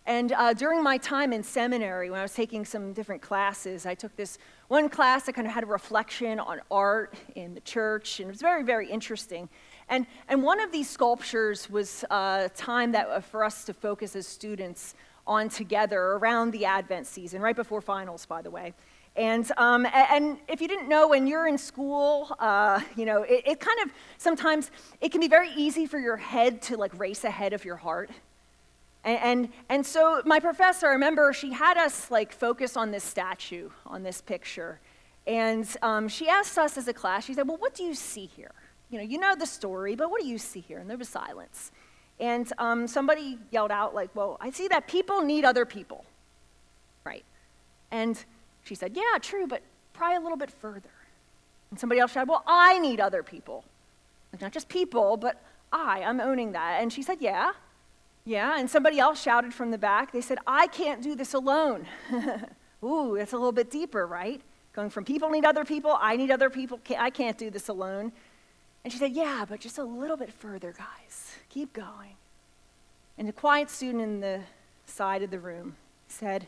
And 0.05 0.31
uh, 0.31 0.53
during 0.53 0.81
my 0.81 0.97
time 0.97 1.33
in 1.33 1.43
seminary, 1.43 2.09
when 2.09 2.19
I 2.19 2.23
was 2.23 2.33
taking 2.33 2.63
some 2.63 2.93
different 2.93 3.21
classes, 3.21 3.85
I 3.85 3.93
took 3.93 4.15
this 4.15 4.37
one 4.69 4.87
class 4.87 5.23
that 5.25 5.33
kind 5.33 5.45
of 5.45 5.53
had 5.53 5.63
a 5.63 5.67
reflection 5.67 6.39
on 6.39 6.61
art 6.71 7.15
in 7.35 7.53
the 7.53 7.59
church, 7.59 8.21
and 8.21 8.29
it 8.29 8.31
was 8.31 8.39
very, 8.39 8.63
very 8.63 8.89
interesting. 8.89 9.49
And, 9.89 10.05
and 10.29 10.43
one 10.43 10.61
of 10.61 10.71
these 10.71 10.89
sculptures 10.89 11.69
was 11.69 12.05
a 12.09 12.13
uh, 12.13 12.49
time 12.55 12.93
that 12.93 13.09
uh, 13.09 13.19
for 13.19 13.43
us 13.43 13.65
to 13.65 13.73
focus 13.73 14.15
as 14.15 14.25
students 14.25 14.95
on 15.27 15.49
together 15.49 15.99
around 15.99 16.51
the 16.51 16.65
Advent 16.65 17.05
season, 17.05 17.41
right 17.41 17.55
before 17.55 17.81
finals, 17.81 18.25
by 18.25 18.41
the 18.41 18.49
way. 18.49 18.73
And, 19.15 19.51
um, 19.57 19.87
and 19.91 20.37
if 20.47 20.61
you 20.61 20.67
didn't 20.67 20.87
know, 20.87 21.07
when 21.07 21.25
you're 21.25 21.47
in 21.47 21.57
school, 21.57 22.35
uh, 22.39 22.79
you 22.95 23.05
know, 23.05 23.23
it, 23.23 23.43
it, 23.47 23.59
kind 23.59 23.79
of 23.83 23.91
sometimes 24.19 24.69
it 25.01 25.11
can 25.11 25.19
be 25.21 25.27
very 25.27 25.49
easy 25.55 25.87
for 25.87 25.99
your 25.99 26.17
head 26.17 26.61
to 26.63 26.77
like 26.77 26.97
race 26.99 27.23
ahead 27.23 27.51
of 27.53 27.65
your 27.65 27.77
heart. 27.77 28.11
And, 29.03 29.19
and, 29.19 29.49
and 29.69 29.85
so 29.85 30.21
my 30.23 30.39
professor, 30.39 30.87
I 30.87 30.91
remember 30.91 31.33
she 31.33 31.51
had 31.51 31.77
us 31.77 32.11
like 32.11 32.31
focus 32.31 32.77
on 32.77 32.91
this 32.91 33.03
statue, 33.03 33.69
on 33.87 34.03
this 34.03 34.21
picture. 34.21 34.79
And 35.25 35.67
um, 35.81 36.07
she 36.07 36.29
asked 36.29 36.57
us 36.59 36.77
as 36.77 36.87
a 36.87 36.93
class, 36.93 37.25
she 37.25 37.33
said, 37.33 37.47
Well, 37.47 37.57
what 37.57 37.73
do 37.73 37.83
you 37.83 37.95
see 37.95 38.27
here? 38.27 38.53
You 38.91 38.99
know, 38.99 39.03
you 39.03 39.17
know 39.17 39.35
the 39.35 39.47
story, 39.47 39.95
but 39.95 40.11
what 40.11 40.21
do 40.21 40.27
you 40.27 40.37
see 40.37 40.61
here? 40.61 40.77
And 40.77 40.89
there 40.89 40.97
was 40.97 41.09
silence. 41.09 41.71
And 42.19 42.51
um, 42.57 42.87
somebody 42.87 43.37
yelled 43.51 43.71
out, 43.71 43.93
like, 43.93 44.09
Well, 44.15 44.37
I 44.41 44.49
see 44.49 44.67
that 44.69 44.87
people 44.87 45.21
need 45.21 45.45
other 45.45 45.65
people. 45.65 46.05
Right. 47.05 47.23
And 47.91 48.23
she 48.63 48.75
said, 48.75 48.95
Yeah, 48.95 49.17
true, 49.21 49.47
but 49.47 49.61
pry 49.93 50.15
a 50.15 50.19
little 50.19 50.37
bit 50.37 50.51
further. 50.51 50.89
And 51.69 51.79
somebody 51.79 51.99
else 51.99 52.13
said, 52.13 52.27
Well, 52.27 52.43
I 52.47 52.79
need 52.79 52.99
other 52.99 53.23
people. 53.23 53.63
Like, 54.31 54.41
not 54.41 54.51
just 54.51 54.69
people, 54.69 55.17
but 55.17 55.41
I, 55.71 56.01
I'm 56.03 56.19
owning 56.19 56.53
that. 56.53 56.81
And 56.81 56.91
she 56.91 57.01
said, 57.01 57.17
Yeah, 57.19 57.53
yeah, 58.27 58.59
and 58.59 58.69
somebody 58.69 58.99
else 58.99 59.21
shouted 59.21 59.53
from 59.53 59.71
the 59.71 59.77
back. 59.77 60.11
They 60.11 60.19
said, 60.19 60.39
I 60.45 60.67
can't 60.67 61.01
do 61.01 61.15
this 61.15 61.33
alone. 61.33 61.87
Ooh, 62.83 63.15
that's 63.17 63.31
a 63.31 63.37
little 63.37 63.53
bit 63.53 63.71
deeper, 63.71 64.05
right? 64.05 64.41
Going 64.73 64.89
from 64.89 65.05
people 65.05 65.29
need 65.29 65.45
other 65.45 65.63
people, 65.63 65.97
I 65.99 66.17
need 66.17 66.29
other 66.29 66.49
people, 66.49 66.77
I 66.99 67.09
can't 67.09 67.37
do 67.37 67.49
this 67.49 67.69
alone. 67.69 68.11
And 68.87 68.91
she 68.93 68.99
said, 68.99 69.11
Yeah, 69.11 69.43
but 69.45 69.59
just 69.59 69.77
a 69.79 69.83
little 69.83 70.15
bit 70.15 70.31
further, 70.31 70.71
guys. 70.71 71.35
Keep 71.49 71.73
going. 71.73 72.15
And 73.17 73.27
the 73.27 73.33
quiet 73.33 73.69
student 73.69 74.01
in 74.01 74.21
the 74.21 74.39
side 74.85 75.21
of 75.23 75.29
the 75.29 75.39
room 75.39 75.75
said, 76.07 76.47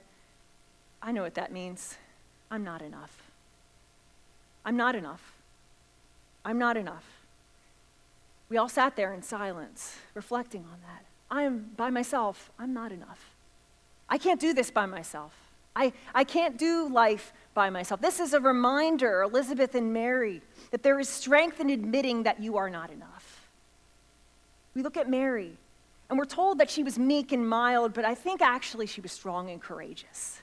I 1.01 1.11
know 1.11 1.21
what 1.21 1.33
that 1.33 1.51
means. 1.51 1.97
I'm 2.49 2.63
not 2.63 2.81
enough. 2.81 3.29
I'm 4.63 4.77
not 4.77 4.95
enough. 4.95 5.33
I'm 6.45 6.57
not 6.57 6.77
enough. 6.77 7.03
We 8.47 8.55
all 8.55 8.69
sat 8.69 8.95
there 8.95 9.13
in 9.13 9.21
silence, 9.21 9.97
reflecting 10.13 10.61
on 10.61 10.79
that. 10.87 11.03
I 11.29 11.43
am 11.43 11.71
by 11.75 11.89
myself. 11.89 12.51
I'm 12.57 12.73
not 12.73 12.93
enough. 12.93 13.31
I 14.07 14.17
can't 14.17 14.39
do 14.39 14.53
this 14.53 14.71
by 14.71 14.85
myself. 14.85 15.33
I, 15.75 15.91
I 16.15 16.23
can't 16.23 16.57
do 16.57 16.87
life 16.87 17.33
by 17.53 17.69
myself. 17.69 18.01
This 18.01 18.19
is 18.19 18.33
a 18.33 18.39
reminder, 18.39 19.21
Elizabeth 19.21 19.75
and 19.75 19.93
Mary, 19.93 20.41
that 20.71 20.83
there 20.83 20.99
is 20.99 21.09
strength 21.09 21.59
in 21.59 21.69
admitting 21.69 22.23
that 22.23 22.39
you 22.39 22.57
are 22.57 22.69
not 22.69 22.91
enough. 22.91 23.49
We 24.75 24.83
look 24.83 24.97
at 24.97 25.09
Mary, 25.09 25.57
and 26.09 26.17
we're 26.17 26.25
told 26.25 26.59
that 26.59 26.69
she 26.69 26.83
was 26.83 26.97
meek 26.97 27.31
and 27.31 27.47
mild, 27.47 27.93
but 27.93 28.05
I 28.05 28.15
think 28.15 28.41
actually 28.41 28.85
she 28.85 29.01
was 29.01 29.11
strong 29.11 29.49
and 29.49 29.61
courageous 29.61 30.41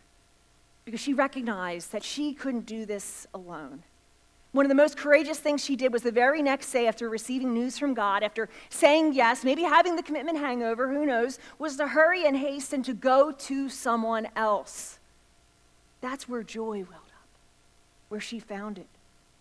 because 0.84 1.00
she 1.00 1.14
recognized 1.14 1.92
that 1.92 2.04
she 2.04 2.32
couldn't 2.32 2.66
do 2.66 2.86
this 2.86 3.26
alone. 3.34 3.82
One 4.52 4.64
of 4.64 4.68
the 4.70 4.76
most 4.76 4.96
courageous 4.96 5.38
things 5.38 5.62
she 5.62 5.76
did 5.76 5.92
was 5.92 6.02
the 6.02 6.12
very 6.12 6.40
next 6.40 6.72
day, 6.72 6.86
after 6.86 7.10
receiving 7.10 7.52
news 7.52 7.78
from 7.78 7.92
God, 7.92 8.22
after 8.22 8.48
saying 8.70 9.12
yes, 9.12 9.44
maybe 9.44 9.62
having 9.62 9.96
the 9.96 10.02
commitment 10.02 10.38
hangover, 10.38 10.88
who 10.88 11.04
knows, 11.04 11.38
was 11.58 11.76
to 11.76 11.88
hurry 11.88 12.24
and 12.26 12.36
hasten 12.36 12.82
to 12.84 12.94
go 12.94 13.32
to 13.32 13.68
someone 13.68 14.28
else. 14.34 14.95
That's 16.00 16.28
where 16.28 16.42
joy 16.42 16.78
welled 16.78 16.92
up, 16.92 17.28
where 18.08 18.20
she 18.20 18.38
found 18.38 18.78
it, 18.78 18.88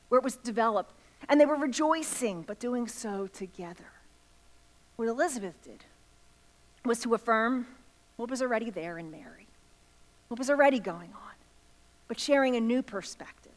where 0.10 0.20
it 0.20 0.24
was 0.24 0.36
developed. 0.38 0.94
And 1.28 1.40
they 1.40 1.46
were 1.46 1.56
rejoicing, 1.56 2.44
but 2.44 2.60
doing 2.60 2.88
so 2.88 3.28
together. 3.28 3.92
What 4.96 5.08
Elizabeth 5.08 5.62
did 5.64 5.84
was 6.84 7.00
to 7.00 7.14
affirm 7.14 7.68
what 8.16 8.30
was 8.30 8.42
already 8.42 8.70
there 8.70 8.98
in 8.98 9.12
Mary, 9.12 9.48
what 10.28 10.38
was 10.40 10.50
already 10.50 10.80
going 10.80 11.12
on, 11.14 11.34
but 12.08 12.20
sharing 12.20 12.56
a 12.56 12.62
new 12.62 12.82
perspective 12.82 13.52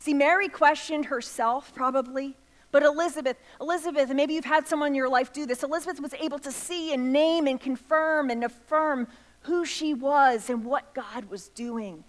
See, 0.00 0.14
Mary 0.14 0.48
questioned 0.48 1.04
herself 1.06 1.72
probably, 1.74 2.34
but 2.72 2.82
Elizabeth, 2.82 3.36
Elizabeth, 3.60 4.08
and 4.08 4.16
maybe 4.16 4.32
you've 4.32 4.46
had 4.46 4.66
someone 4.66 4.88
in 4.88 4.94
your 4.94 5.10
life 5.10 5.30
do 5.32 5.44
this, 5.44 5.62
Elizabeth 5.62 6.00
was 6.00 6.14
able 6.14 6.38
to 6.38 6.50
see 6.50 6.94
and 6.94 7.12
name 7.12 7.46
and 7.46 7.60
confirm 7.60 8.30
and 8.30 8.42
affirm 8.42 9.06
who 9.42 9.64
she 9.64 9.94
was 9.94 10.50
and 10.50 10.64
what 10.64 10.94
God 10.94 11.26
was 11.30 11.48
doing. 11.48 12.04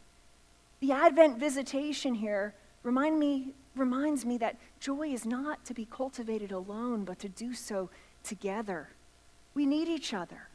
The 0.79 0.91
Advent 0.91 1.37
visitation 1.37 2.15
here 2.15 2.55
remind 2.83 3.19
me, 3.19 3.53
reminds 3.75 4.25
me 4.25 4.37
that 4.39 4.57
joy 4.79 5.09
is 5.09 5.25
not 5.25 5.63
to 5.65 5.73
be 5.73 5.85
cultivated 5.85 6.51
alone, 6.51 7.05
but 7.05 7.19
to 7.19 7.29
do 7.29 7.53
so 7.53 7.89
together. 8.23 8.89
We 9.53 9.65
need 9.65 9.87
each 9.87 10.13
other. 10.13 10.47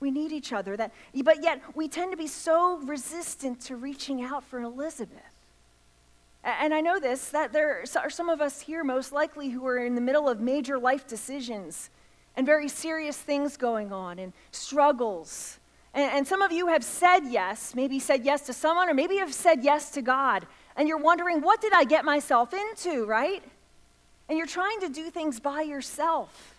We 0.00 0.10
need 0.10 0.32
each 0.32 0.52
other. 0.52 0.76
That, 0.76 0.92
but 1.22 1.42
yet, 1.42 1.62
we 1.74 1.86
tend 1.86 2.10
to 2.12 2.16
be 2.16 2.26
so 2.26 2.78
resistant 2.78 3.60
to 3.62 3.76
reaching 3.76 4.22
out 4.22 4.44
for 4.44 4.60
Elizabeth. 4.60 5.18
And 6.42 6.72
I 6.72 6.80
know 6.80 6.98
this, 6.98 7.28
that 7.28 7.52
there 7.52 7.84
are 7.96 8.10
some 8.10 8.30
of 8.30 8.40
us 8.40 8.62
here, 8.62 8.82
most 8.82 9.12
likely, 9.12 9.50
who 9.50 9.66
are 9.66 9.84
in 9.84 9.94
the 9.94 10.00
middle 10.00 10.28
of 10.28 10.40
major 10.40 10.78
life 10.78 11.06
decisions 11.06 11.90
and 12.34 12.46
very 12.46 12.68
serious 12.68 13.18
things 13.18 13.58
going 13.58 13.92
on 13.92 14.18
and 14.18 14.32
struggles. 14.50 15.59
And, 15.92 16.10
and, 16.12 16.26
some 16.26 16.40
of 16.40 16.52
you 16.52 16.68
have 16.68 16.84
said 16.84 17.20
yes, 17.28 17.74
maybe 17.74 17.98
said 17.98 18.24
yes 18.24 18.42
to 18.42 18.52
someone, 18.52 18.88
or 18.88 18.94
maybe 18.94 19.16
have 19.16 19.34
said 19.34 19.64
yes 19.64 19.90
to 19.92 20.02
God. 20.02 20.46
And 20.76 20.88
you're 20.88 20.98
wondering, 20.98 21.40
what 21.40 21.60
did 21.60 21.72
I 21.72 21.84
get 21.84 22.04
myself 22.04 22.54
into, 22.54 23.04
right? 23.06 23.42
And 24.28 24.38
you're 24.38 24.46
trying 24.46 24.80
to 24.80 24.88
do 24.88 25.10
things 25.10 25.40
by 25.40 25.62
yourself. 25.62 26.54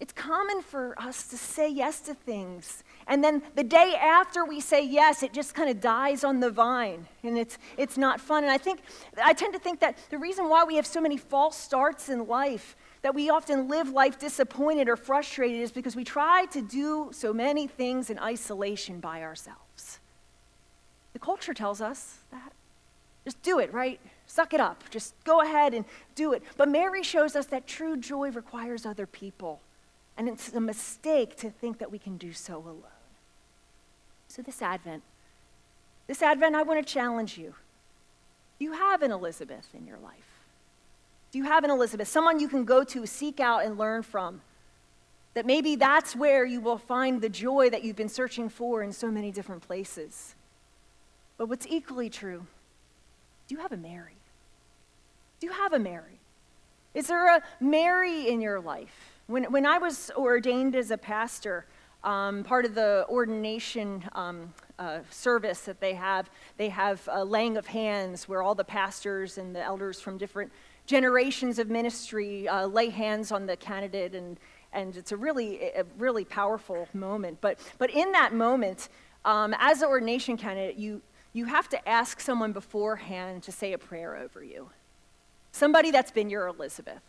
It's 0.00 0.12
common 0.12 0.62
for 0.62 1.00
us 1.00 1.28
to 1.28 1.38
say 1.38 1.68
yes 1.68 2.00
to 2.00 2.14
things. 2.14 2.82
And 3.06 3.22
then 3.22 3.40
the 3.54 3.62
day 3.62 3.94
after 3.94 4.44
we 4.44 4.58
say 4.58 4.84
yes, 4.84 5.22
it 5.22 5.32
just 5.32 5.54
kind 5.54 5.70
of 5.70 5.80
dies 5.80 6.24
on 6.24 6.40
the 6.40 6.50
vine. 6.50 7.06
And 7.22 7.38
it's, 7.38 7.56
it's 7.76 7.96
not 7.96 8.20
fun. 8.20 8.42
And 8.42 8.52
I 8.52 8.58
think, 8.58 8.80
I 9.22 9.32
tend 9.32 9.52
to 9.52 9.60
think 9.60 9.78
that 9.78 9.96
the 10.10 10.18
reason 10.18 10.48
why 10.48 10.64
we 10.64 10.74
have 10.74 10.86
so 10.86 11.00
many 11.00 11.16
false 11.16 11.56
starts 11.56 12.08
in 12.08 12.26
life, 12.26 12.74
that 13.02 13.14
we 13.14 13.28
often 13.30 13.68
live 13.68 13.90
life 13.90 14.18
disappointed 14.18 14.88
or 14.88 14.96
frustrated, 14.96 15.60
is 15.60 15.72
because 15.72 15.96
we 15.96 16.04
try 16.04 16.46
to 16.46 16.62
do 16.62 17.10
so 17.12 17.32
many 17.32 17.66
things 17.66 18.10
in 18.10 18.18
isolation 18.18 19.00
by 19.00 19.22
ourselves. 19.22 19.98
The 21.12 21.18
culture 21.18 21.52
tells 21.52 21.80
us 21.80 22.18
that. 22.30 22.52
Just 23.24 23.40
do 23.42 23.58
it, 23.58 23.72
right? 23.72 24.00
Suck 24.26 24.52
it 24.52 24.60
up. 24.60 24.82
Just 24.90 25.14
go 25.24 25.42
ahead 25.42 25.74
and 25.74 25.84
do 26.14 26.32
it. 26.32 26.42
But 26.56 26.68
Mary 26.68 27.02
shows 27.02 27.36
us 27.36 27.46
that 27.46 27.66
true 27.66 27.96
joy 27.96 28.30
requires 28.30 28.84
other 28.84 29.06
people. 29.06 29.60
And 30.16 30.28
it's 30.28 30.52
a 30.52 30.60
mistake 30.60 31.36
to 31.36 31.50
think 31.50 31.78
that 31.78 31.90
we 31.90 31.98
can 31.98 32.16
do 32.16 32.32
so 32.32 32.56
alone. 32.56 32.82
So, 34.28 34.42
this 34.42 34.62
Advent, 34.62 35.02
this 36.06 36.22
Advent, 36.22 36.54
I 36.54 36.62
want 36.62 36.84
to 36.84 36.92
challenge 36.92 37.38
you. 37.38 37.54
You 38.58 38.72
have 38.72 39.02
an 39.02 39.10
Elizabeth 39.10 39.68
in 39.74 39.86
your 39.86 39.98
life? 39.98 40.31
Do 41.32 41.38
you 41.38 41.44
have 41.44 41.64
an 41.64 41.70
Elizabeth, 41.70 42.08
someone 42.08 42.38
you 42.38 42.48
can 42.48 42.66
go 42.66 42.84
to, 42.84 43.06
seek 43.06 43.40
out, 43.40 43.64
and 43.64 43.78
learn 43.78 44.02
from? 44.02 44.42
That 45.32 45.46
maybe 45.46 45.76
that's 45.76 46.14
where 46.14 46.44
you 46.44 46.60
will 46.60 46.76
find 46.76 47.22
the 47.22 47.30
joy 47.30 47.70
that 47.70 47.82
you've 47.82 47.96
been 47.96 48.10
searching 48.10 48.50
for 48.50 48.82
in 48.82 48.92
so 48.92 49.10
many 49.10 49.30
different 49.30 49.62
places. 49.62 50.34
But 51.38 51.48
what's 51.48 51.66
equally 51.66 52.10
true, 52.10 52.46
do 53.48 53.54
you 53.54 53.62
have 53.62 53.72
a 53.72 53.78
Mary? 53.78 54.16
Do 55.40 55.46
you 55.46 55.54
have 55.54 55.72
a 55.72 55.78
Mary? 55.78 56.20
Is 56.92 57.06
there 57.06 57.34
a 57.34 57.42
Mary 57.60 58.28
in 58.28 58.42
your 58.42 58.60
life? 58.60 59.22
When, 59.26 59.44
when 59.44 59.64
I 59.64 59.78
was 59.78 60.10
ordained 60.14 60.76
as 60.76 60.90
a 60.90 60.98
pastor, 60.98 61.64
um, 62.04 62.44
part 62.44 62.66
of 62.66 62.74
the 62.74 63.06
ordination 63.08 64.04
um, 64.12 64.52
uh, 64.78 64.98
service 65.08 65.60
that 65.60 65.80
they 65.80 65.94
have, 65.94 66.28
they 66.58 66.68
have 66.68 67.08
a 67.10 67.24
laying 67.24 67.56
of 67.56 67.66
hands 67.66 68.28
where 68.28 68.42
all 68.42 68.54
the 68.54 68.64
pastors 68.64 69.38
and 69.38 69.56
the 69.56 69.62
elders 69.62 69.98
from 69.98 70.18
different 70.18 70.52
generations 70.86 71.58
of 71.58 71.70
ministry 71.70 72.48
uh, 72.48 72.66
lay 72.66 72.90
hands 72.90 73.32
on 73.32 73.46
the 73.46 73.56
candidate, 73.56 74.14
and, 74.14 74.38
and 74.72 74.96
it's 74.96 75.12
a 75.12 75.16
really, 75.16 75.62
a 75.62 75.84
really 75.98 76.24
powerful 76.24 76.88
moment. 76.92 77.38
But, 77.40 77.58
but 77.78 77.90
in 77.90 78.12
that 78.12 78.34
moment, 78.34 78.88
um, 79.24 79.54
as 79.58 79.82
an 79.82 79.88
ordination 79.88 80.36
candidate, 80.36 80.76
you, 80.76 81.02
you 81.32 81.46
have 81.46 81.68
to 81.70 81.88
ask 81.88 82.20
someone 82.20 82.52
beforehand 82.52 83.42
to 83.44 83.52
say 83.52 83.72
a 83.72 83.78
prayer 83.78 84.16
over 84.16 84.42
you. 84.42 84.70
Somebody 85.52 85.90
that's 85.90 86.10
been 86.10 86.30
your 86.30 86.46
Elizabeth 86.46 87.02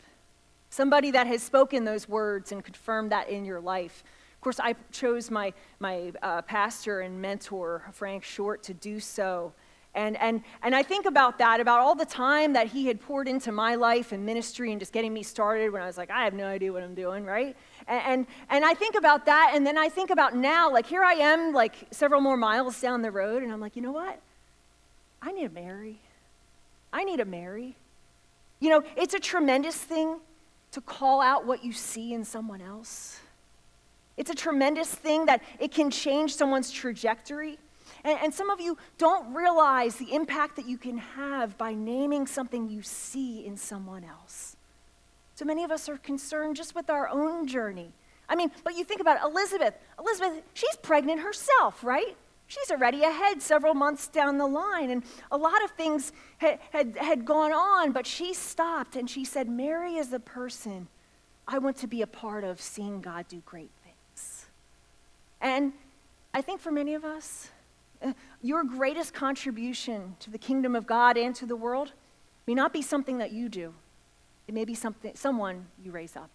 somebody 0.74 1.12
that 1.12 1.28
has 1.28 1.44
spoken 1.44 1.86
those 1.86 2.10
words 2.10 2.52
and 2.52 2.64
confirmed 2.64 3.12
that 3.12 3.30
in 3.30 3.46
your 3.46 3.62
life. 3.62 4.04
Of 4.34 4.42
course, 4.42 4.60
I 4.60 4.74
chose 4.92 5.30
my, 5.30 5.54
my 5.80 6.12
uh, 6.24 6.42
pastor 6.42 7.02
and 7.02 7.22
mentor, 7.22 7.84
Frank 7.94 8.24
Short, 8.24 8.64
to 8.64 8.74
do 8.74 9.00
so. 9.00 9.54
And, 9.96 10.18
and, 10.18 10.42
and 10.64 10.76
I 10.76 10.82
think 10.82 11.06
about 11.06 11.38
that, 11.38 11.60
about 11.60 11.80
all 11.80 11.94
the 11.94 12.06
time 12.06 12.54
that 12.54 12.68
he 12.68 12.88
had 12.88 13.00
poured 13.00 13.28
into 13.28 13.52
my 13.52 13.76
life 13.76 14.12
and 14.12 14.26
ministry 14.26 14.72
and 14.72 14.80
just 14.80 14.92
getting 14.92 15.14
me 15.14 15.22
started 15.22 15.72
when 15.72 15.84
I 15.84 15.86
was 15.86 15.98
like, 15.98 16.10
I 16.10 16.24
have 16.24 16.34
no 16.34 16.48
idea 16.48 16.74
what 16.74 16.82
I'm 16.82 16.96
doing, 16.96 17.26
right? 17.26 17.56
And, 17.88 18.02
and, 18.06 18.28
and 18.50 18.66
I 18.66 18.74
think 18.74 18.96
about 18.96 19.26
that, 19.28 19.52
and 19.54 19.68
then 19.68 19.78
I 19.78 19.90
think 19.90 20.10
about 20.10 20.36
now, 20.36 20.72
like 20.72 20.88
here 20.88 21.04
I 21.04 21.14
am, 21.14 21.54
like 21.54 21.76
several 21.92 22.22
more 22.22 22.38
miles 22.38 22.82
down 22.82 23.04
the 23.04 23.12
road, 23.12 23.44
and 23.44 23.52
I'm 23.52 23.60
like, 23.60 23.76
you 23.76 23.84
know 23.84 23.92
what? 23.92 24.20
I 25.22 25.32
need 25.32 25.46
a 25.46 25.50
Mary. 25.50 26.00
I 26.92 27.04
need 27.04 27.20
a 27.20 27.26
Mary. 27.26 27.76
You 28.60 28.70
know, 28.70 28.84
it's 28.96 29.14
a 29.14 29.20
tremendous 29.20 29.76
thing 29.76 30.18
to 30.72 30.82
call 30.82 31.22
out 31.22 31.46
what 31.46 31.64
you 31.64 31.72
see 31.72 32.14
in 32.14 32.26
someone 32.26 32.62
else. 32.62 33.20
It's 34.18 34.32
a 34.32 34.36
tremendous 34.36 34.90
thing 34.90 35.28
that 35.28 35.44
it 35.60 35.72
can 35.72 35.92
change 35.92 36.36
someone's 36.36 36.72
trajectory. 36.72 37.60
And, 38.04 38.20
and, 38.22 38.34
some 38.34 38.50
of 38.50 38.60
you 38.60 38.78
don't 38.98 39.34
realize 39.34 39.96
the 39.96 40.14
impact 40.14 40.58
that 40.58 40.68
you 40.68 40.78
can 40.78 40.98
have 40.98 41.58
by 41.58 41.74
naming 41.74 42.28
something 42.28 42.70
you 42.70 42.82
see 42.82 43.46
in 43.46 43.56
someone 43.56 44.04
else. 44.04 44.58
So 45.36 45.46
many 45.46 45.64
of 45.64 45.72
us 45.72 45.88
are 45.88 45.98
concerned 45.98 46.56
just 46.56 46.76
with 46.76 46.90
our 46.90 47.08
own 47.08 47.48
journey. 47.48 47.92
I 48.28 48.36
mean, 48.36 48.52
but 48.64 48.76
you 48.76 48.84
think 48.84 49.02
about 49.02 49.18
it, 49.18 49.24
Elizabeth. 49.24 49.74
Elizabeth, 50.00 50.44
she's 50.54 50.76
pregnant 50.78 51.22
herself, 51.22 51.84
right? 51.84 52.16
She's 52.48 52.72
already 52.72 53.04
ahead 53.04 53.42
several 53.42 53.74
months 53.74 54.08
down 54.08 54.38
the 54.38 54.48
line, 54.48 54.92
and 54.92 55.04
a 55.32 55.38
lot 55.38 55.64
of 55.64 55.72
things 55.72 56.12
had, 56.38 56.60
had, 56.72 56.98
had 56.98 57.26
gone 57.26 57.52
on, 57.52 57.92
but 57.92 58.06
she 58.06 58.34
stopped 58.34 58.96
and 58.96 59.10
she 59.10 59.26
said, 59.26 59.50
Mary 59.50 59.96
is 59.96 60.10
the 60.10 60.20
person 60.20 60.88
I 61.48 61.58
want 61.58 61.78
to 61.78 61.88
be 61.88 62.02
a 62.02 62.08
part 62.08 62.44
of 62.44 62.62
seeing 62.62 63.02
God 63.02 63.28
do 63.28 63.42
great 63.46 63.72
things. 63.84 64.46
And 65.42 65.74
I 66.34 66.42
think 66.42 66.62
for 66.62 66.72
many 66.72 66.94
of 66.94 67.04
us, 67.04 67.50
your 68.42 68.64
greatest 68.64 69.14
contribution 69.14 70.16
to 70.20 70.30
the 70.30 70.38
kingdom 70.38 70.76
of 70.76 70.86
God 70.86 71.18
and 71.18 71.36
to 71.36 71.46
the 71.46 71.56
world 71.56 71.94
may 72.48 72.54
not 72.54 72.74
be 72.74 72.82
something 72.82 73.18
that 73.20 73.32
you 73.32 73.50
do. 73.50 73.74
It 74.48 74.54
may 74.54 74.66
be 74.66 74.76
something, 74.76 75.16
someone 75.16 75.68
you 75.84 75.92
raise 75.92 76.16
up. 76.16 76.30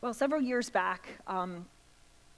Well, 0.00 0.14
several 0.14 0.40
years 0.40 0.70
back, 0.70 1.08
um, 1.26 1.66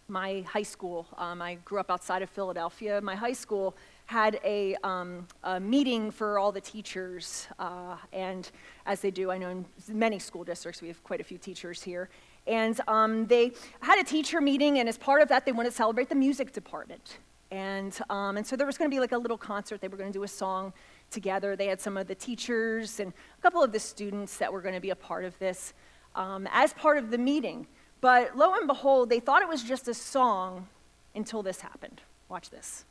my 0.08 0.42
high 0.42 0.64
school, 0.64 1.06
um, 1.16 1.40
I 1.40 1.54
grew 1.64 1.80
up 1.80 1.90
outside 1.90 2.20
of 2.20 2.28
Philadelphia. 2.28 3.00
My 3.00 3.14
high 3.14 3.32
school 3.32 3.74
had 4.06 4.38
a, 4.44 4.76
um, 4.84 5.26
a 5.44 5.58
meeting 5.58 6.10
for 6.10 6.38
all 6.38 6.52
the 6.52 6.60
teachers, 6.60 7.48
uh, 7.58 7.96
and 8.12 8.50
as 8.84 9.00
they 9.00 9.10
do, 9.10 9.30
I 9.30 9.38
know 9.38 9.48
in 9.48 9.64
many 9.88 10.18
school 10.18 10.44
districts, 10.44 10.82
we 10.82 10.88
have 10.88 11.02
quite 11.04 11.20
a 11.20 11.24
few 11.24 11.38
teachers 11.38 11.82
here. 11.82 12.10
And 12.46 12.78
um, 12.88 13.26
they 13.26 13.52
had 13.80 13.98
a 13.98 14.04
teacher 14.04 14.40
meeting, 14.40 14.78
and 14.78 14.88
as 14.88 14.98
part 14.98 15.22
of 15.22 15.28
that, 15.28 15.46
they 15.46 15.52
wanted 15.52 15.70
to 15.70 15.76
celebrate 15.76 16.08
the 16.08 16.14
music 16.14 16.52
department. 16.52 17.18
And, 17.50 17.96
um, 18.10 18.36
and 18.36 18.46
so 18.46 18.56
there 18.56 18.66
was 18.66 18.76
going 18.76 18.90
to 18.90 18.94
be 18.94 19.00
like 19.00 19.12
a 19.12 19.18
little 19.18 19.38
concert. 19.38 19.80
They 19.80 19.88
were 19.88 19.96
going 19.96 20.12
to 20.12 20.18
do 20.18 20.24
a 20.24 20.28
song 20.28 20.72
together. 21.10 21.56
They 21.56 21.66
had 21.66 21.80
some 21.80 21.96
of 21.96 22.06
the 22.06 22.14
teachers 22.14 23.00
and 23.00 23.12
a 23.38 23.42
couple 23.42 23.62
of 23.62 23.72
the 23.72 23.78
students 23.78 24.36
that 24.38 24.52
were 24.52 24.60
going 24.60 24.74
to 24.74 24.80
be 24.80 24.90
a 24.90 24.96
part 24.96 25.24
of 25.24 25.38
this 25.38 25.72
um, 26.14 26.48
as 26.52 26.72
part 26.72 26.98
of 26.98 27.10
the 27.10 27.18
meeting. 27.18 27.66
But 28.00 28.36
lo 28.36 28.54
and 28.54 28.66
behold, 28.66 29.08
they 29.08 29.20
thought 29.20 29.40
it 29.40 29.48
was 29.48 29.62
just 29.62 29.88
a 29.88 29.94
song 29.94 30.68
until 31.14 31.42
this 31.42 31.60
happened. 31.60 32.02
Watch 32.28 32.50
this. 32.50 32.84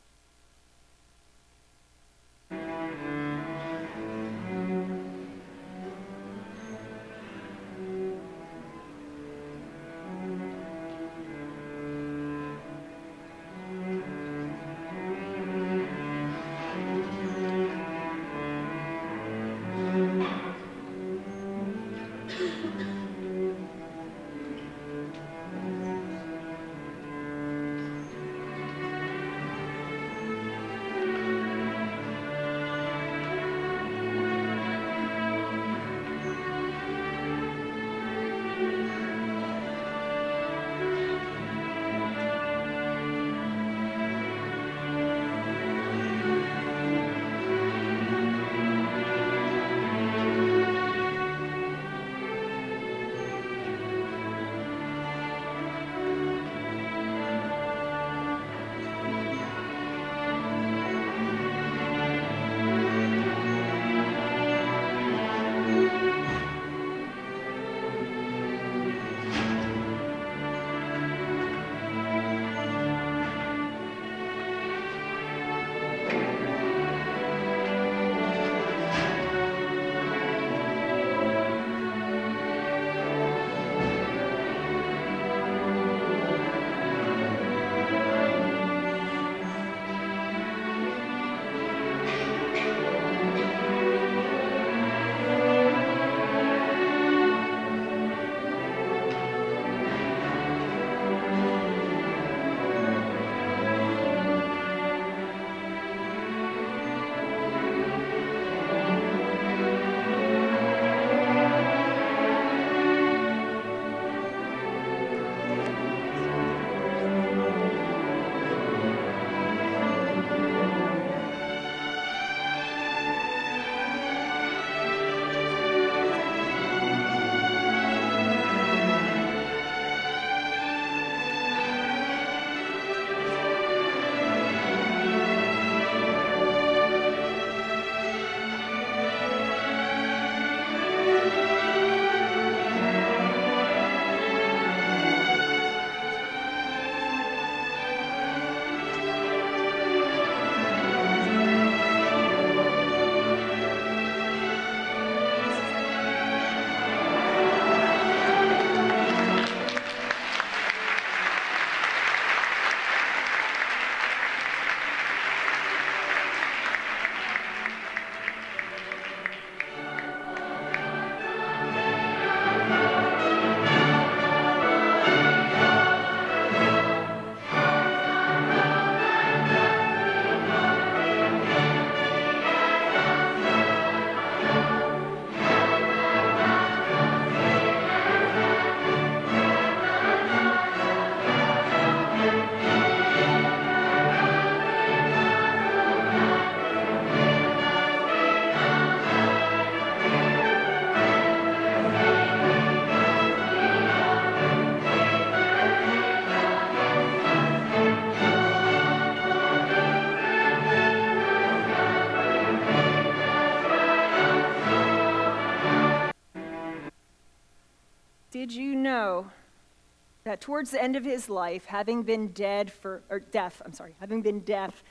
That 220.34 220.40
towards 220.40 220.72
the 220.72 220.82
end 220.82 220.96
of 220.96 221.04
his 221.04 221.28
life, 221.28 221.64
having 221.66 222.02
been 222.02 222.26
dead 222.26 222.72
for, 222.72 223.02
or 223.08 223.20
deaf, 223.20 223.62
I'm 223.64 223.72
sorry, 223.72 223.94
having 224.00 224.20
been 224.20 224.40
deaf 224.40 224.82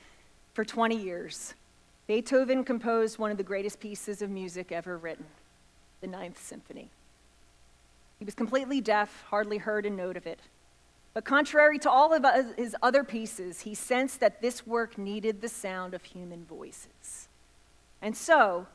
for 0.54 0.64
20 0.64 0.96
years, 0.96 1.52
Beethoven 2.06 2.64
composed 2.64 3.18
one 3.18 3.30
of 3.30 3.36
the 3.36 3.42
greatest 3.42 3.78
pieces 3.78 4.22
of 4.22 4.30
music 4.30 4.72
ever 4.72 4.96
written, 4.96 5.26
the 6.00 6.06
Ninth 6.06 6.42
Symphony. 6.42 6.88
He 8.18 8.24
was 8.24 8.32
completely 8.32 8.80
deaf, 8.80 9.22
hardly 9.28 9.58
heard 9.58 9.84
a 9.84 9.90
note 9.90 10.16
of 10.16 10.26
it. 10.26 10.40
But 11.12 11.26
contrary 11.26 11.78
to 11.80 11.90
all 11.90 12.14
of 12.14 12.24
his 12.56 12.74
other 12.82 13.04
pieces, 13.04 13.60
he 13.60 13.74
sensed 13.74 14.20
that 14.20 14.40
this 14.40 14.66
work 14.66 14.96
needed 14.96 15.42
the 15.42 15.50
sound 15.50 15.92
of 15.92 16.04
human 16.04 16.46
voices. 16.46 17.28
And 18.00 18.16
so, 18.16 18.66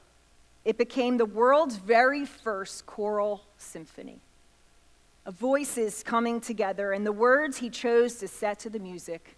it 0.63 0.77
became 0.77 1.17
the 1.17 1.25
world's 1.25 1.77
very 1.77 2.27
first 2.27 2.86
choral 2.86 3.41
symphony. 3.58 4.21
Voices 5.31 6.03
coming 6.03 6.41
together, 6.41 6.91
and 6.91 7.05
the 7.05 7.11
words 7.11 7.57
he 7.57 7.69
chose 7.69 8.15
to 8.15 8.27
set 8.27 8.59
to 8.59 8.69
the 8.69 8.79
music 8.79 9.37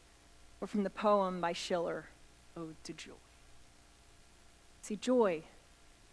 were 0.60 0.68
from 0.68 0.84
the 0.84 0.90
poem 0.90 1.42
by 1.42 1.54
Schiller, 1.54 2.06
Ode 2.56 2.76
to 2.84 2.94
Joy. 2.94 3.12
See, 4.82 4.96
joy 4.96 5.44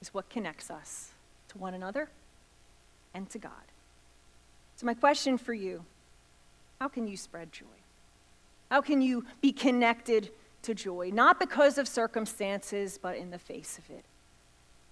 is 0.01 0.13
what 0.13 0.29
connects 0.29 0.71
us 0.71 1.11
to 1.49 1.59
one 1.59 1.75
another 1.75 2.09
and 3.15 3.29
to 3.31 3.39
God. 3.39 3.53
So, 4.77 4.87
my 4.87 4.95
question 4.95 5.39
for 5.39 5.55
you 5.55 5.85
how 6.81 6.89
can 6.89 7.09
you 7.09 7.17
spread 7.17 7.53
joy? 7.53 7.67
How 8.71 8.81
can 8.81 9.01
you 9.01 9.25
be 9.41 9.53
connected 9.53 10.31
to 10.63 10.75
joy? 10.75 11.11
Not 11.13 11.41
because 11.41 11.79
of 11.79 11.89
circumstances, 11.89 12.99
but 13.01 13.17
in 13.17 13.31
the 13.31 13.39
face 13.39 13.79
of 13.79 13.91
it. 13.91 14.05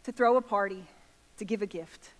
To 0.04 0.12
throw 0.12 0.36
a 0.36 0.42
party, 0.42 0.84
to 1.38 1.44
give 1.44 1.62
a 1.62 1.66
gift, 1.66 2.10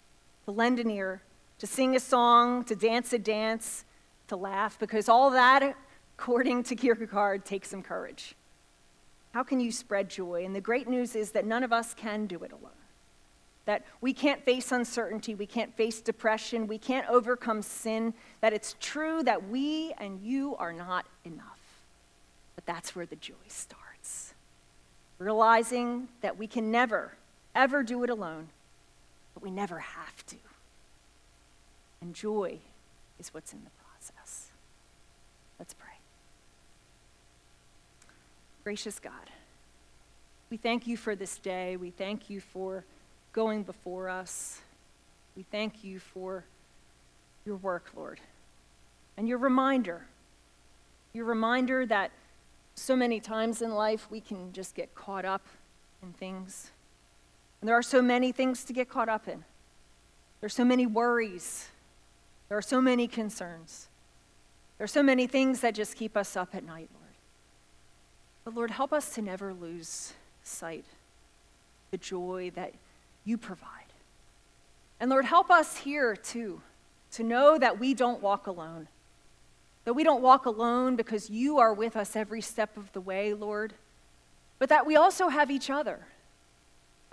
to 0.45 0.51
lend 0.51 0.79
an 0.79 0.91
ear, 0.91 1.23
to 1.59 1.67
sing 1.67 1.97
a 1.97 2.01
song, 2.01 2.65
to 2.65 2.77
dance 2.77 3.13
a 3.13 3.19
dance, 3.19 3.85
to 4.29 4.37
laugh, 4.37 4.79
because 4.79 5.09
all 5.09 5.31
that, 5.31 5.77
according 6.19 6.63
to 6.65 6.75
Kierkegaard, 6.75 7.45
takes 7.45 7.69
some 7.69 7.83
courage. 7.83 8.35
How 9.33 9.43
can 9.43 9.61
you 9.61 9.71
spread 9.71 10.09
joy? 10.09 10.45
And 10.45 10.55
the 10.55 10.61
great 10.61 10.89
news 10.89 11.15
is 11.15 11.33
that 11.33 11.45
none 11.45 11.63
of 11.63 11.73
us 11.73 11.95
can 11.95 12.27
do 12.27 12.43
it 12.43 12.53
alone. 12.53 12.73
That 13.67 13.85
we 14.01 14.13
can't 14.13 14.43
face 14.45 14.71
uncertainty, 14.71 15.35
we 15.35 15.47
can't 15.47 15.77
face 15.77 16.01
depression, 16.01 16.67
we 16.67 16.79
can't 16.79 17.09
overcome 17.09 17.63
sin, 17.63 18.15
that 18.41 18.53
it's 18.53 18.77
true 18.81 19.23
that 19.25 19.49
we 19.49 19.93
and 19.99 20.21
you 20.21 20.57
are 20.57 20.73
not 20.73 21.07
enough. 21.25 21.61
But 22.55 22.65
that's 22.65 22.95
where 22.95 23.07
the 23.07 23.17
joy 23.17 23.35
starts. 23.49 24.35
Realizing 25.19 26.09
that 26.21 26.39
we 26.39 26.47
can 26.47 26.71
never, 26.71 27.13
ever 27.55 27.83
do 27.83 28.05
it 28.05 28.11
alone, 28.11 28.49
but 29.35 29.43
we 29.43 29.51
never 29.51 29.81
have 29.81 30.27
to. 30.27 30.37
And 32.07 32.15
joy 32.15 32.61
is 33.19 33.35
what's 33.35 33.53
in 33.53 33.65
the 33.65 33.71
process. 33.83 34.53
Let's 35.59 35.75
pray. 35.75 35.95
Gracious 38.63 39.01
God, 39.01 39.33
we 40.49 40.57
thank 40.57 40.87
you 40.87 40.97
for 40.97 41.17
this 41.17 41.37
day. 41.39 41.77
We 41.77 41.91
thank 41.91 42.31
you 42.31 42.41
for 42.41 42.85
going 43.33 43.65
before 43.65 44.09
us. 44.09 44.61
We 45.37 45.43
thank 45.51 45.83
you 45.83 45.99
for 45.99 46.45
your 47.45 47.57
work, 47.57 47.91
Lord, 47.97 48.21
and 49.17 49.27
your 49.27 49.39
reminder. 49.39 50.07
Your 51.13 51.25
reminder 51.25 51.87
that 51.87 52.13
so 52.77 52.95
many 52.95 53.19
times 53.19 53.63
in 53.63 53.75
life 53.75 54.07
we 54.13 54.21
can 54.21 54.53
just 54.53 54.77
get 54.77 54.95
caught 54.95 55.25
up 55.25 55.45
in 56.05 56.13
things. 56.13 56.71
And 57.61 57.67
there 57.69 57.77
are 57.77 57.83
so 57.83 58.01
many 58.01 58.31
things 58.31 58.63
to 58.63 58.73
get 58.73 58.89
caught 58.89 59.09
up 59.09 59.27
in. 59.27 59.43
There 60.41 60.47
are 60.47 60.49
so 60.49 60.65
many 60.65 60.87
worries. 60.87 61.71
There 62.49 62.59
are 62.59 62.63
so 62.63 62.81
many 62.81 63.09
concerns. 63.09 63.89
There 64.79 64.85
are 64.85 64.89
so 64.89 65.03
many 65.03 65.27
things 65.27 65.61
that 65.61 65.75
just 65.75 65.97
keep 65.97 66.17
us 66.17 66.37
up 66.37 66.55
at 66.55 66.65
night, 66.65 66.89
Lord. 66.95 67.15
But 68.45 68.55
Lord, 68.55 68.71
help 68.71 68.93
us 68.93 69.15
to 69.15 69.23
never 69.23 69.53
lose 69.53 70.13
sight 70.45 70.85
the 71.91 71.97
joy 71.97 72.53
that 72.55 72.73
you 73.25 73.37
provide. 73.37 73.71
And 75.01 75.11
Lord, 75.11 75.25
help 75.25 75.51
us 75.51 75.79
here 75.79 76.15
too 76.15 76.61
to 77.13 77.23
know 77.23 77.59
that 77.59 77.79
we 77.79 77.95
don't 77.95 78.23
walk 78.23 78.47
alone. 78.47 78.89
That 79.85 79.95
we 79.95 80.05
don't 80.05 80.23
walk 80.23 80.47
alone 80.47 80.97
because 80.97 81.31
you 81.31 81.59
are 81.59 81.73
with 81.73 81.97
us 81.97 82.17
every 82.17 82.41
step 82.41 82.77
of 82.77 82.93
the 82.93 83.01
way, 83.01 83.33
Lord, 83.35 83.75
but 84.59 84.69
that 84.69 84.87
we 84.87 84.97
also 84.97 85.29
have 85.29 85.51
each 85.51 85.71
other. 85.71 86.07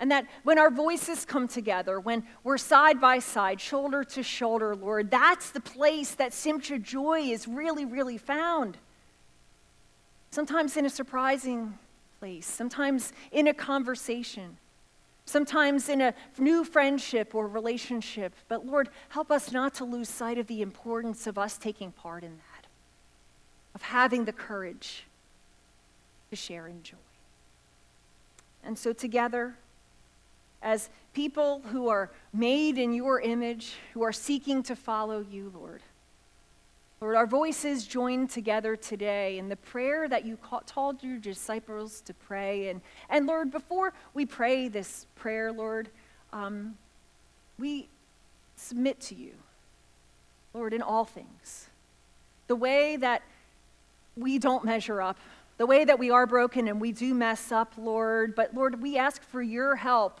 And 0.04 0.10
that 0.10 0.26
when 0.42 0.58
our 0.58 0.68
voices 0.68 1.24
come 1.24 1.48
together, 1.48 1.98
when 1.98 2.24
we're 2.42 2.58
side 2.58 3.00
by 3.00 3.20
side, 3.20 3.58
shoulder 3.58 4.04
to 4.04 4.22
shoulder, 4.22 4.76
Lord, 4.76 5.10
that's 5.10 5.50
the 5.50 5.60
place 5.60 6.14
that 6.16 6.34
Simcha 6.34 6.78
joy 6.78 7.20
is 7.20 7.48
really, 7.48 7.86
really 7.86 8.18
found 8.18 8.76
sometimes 10.30 10.76
in 10.76 10.84
a 10.84 10.90
surprising 10.90 11.78
place, 12.18 12.44
sometimes 12.44 13.14
in 13.32 13.48
a 13.48 13.54
conversation, 13.54 14.58
sometimes 15.24 15.88
in 15.88 16.02
a 16.02 16.12
new 16.36 16.64
friendship 16.64 17.34
or 17.34 17.48
relationship. 17.48 18.34
But 18.46 18.66
Lord, 18.66 18.90
help 19.08 19.30
us 19.30 19.52
not 19.52 19.72
to 19.76 19.86
lose 19.86 20.10
sight 20.10 20.36
of 20.36 20.48
the 20.48 20.60
importance 20.60 21.26
of 21.26 21.38
us 21.38 21.56
taking 21.56 21.92
part 21.92 22.24
in 22.24 22.36
that, 22.36 22.66
of 23.74 23.80
having 23.80 24.26
the 24.26 24.34
courage 24.34 25.04
to 26.28 26.36
share 26.36 26.66
in 26.66 26.82
joy. 26.82 26.98
And 28.62 28.78
so, 28.78 28.92
together, 28.92 29.56
as 30.64 30.88
people 31.12 31.60
who 31.70 31.88
are 31.88 32.10
made 32.32 32.78
in 32.78 32.92
your 32.92 33.20
image, 33.20 33.74
who 33.92 34.02
are 34.02 34.12
seeking 34.12 34.62
to 34.64 34.74
follow 34.74 35.20
you, 35.20 35.52
Lord, 35.54 35.82
Lord, 37.00 37.16
our 37.16 37.26
voices 37.26 37.86
join 37.86 38.26
together 38.28 38.76
today 38.76 39.36
in 39.36 39.50
the 39.50 39.56
prayer 39.56 40.08
that 40.08 40.24
you 40.24 40.38
told 40.64 41.02
your 41.02 41.18
disciples 41.18 42.00
to 42.00 42.14
pray. 42.14 42.68
And, 42.68 42.80
and 43.10 43.26
Lord, 43.26 43.50
before 43.50 43.92
we 44.14 44.24
pray 44.24 44.68
this 44.68 45.06
prayer, 45.14 45.52
Lord, 45.52 45.90
um, 46.32 46.78
we 47.58 47.90
submit 48.56 49.00
to 49.00 49.14
you, 49.14 49.34
Lord, 50.54 50.72
in 50.72 50.80
all 50.80 51.04
things. 51.04 51.68
The 52.46 52.56
way 52.56 52.96
that 52.96 53.20
we 54.16 54.38
don't 54.38 54.64
measure 54.64 55.02
up, 55.02 55.18
the 55.58 55.66
way 55.66 55.84
that 55.84 55.98
we 55.98 56.10
are 56.10 56.26
broken 56.26 56.68
and 56.68 56.80
we 56.80 56.92
do 56.92 57.12
mess 57.12 57.52
up, 57.52 57.74
Lord, 57.76 58.34
but 58.34 58.54
Lord, 58.54 58.80
we 58.80 58.96
ask 58.96 59.22
for 59.22 59.42
your 59.42 59.76
help 59.76 60.20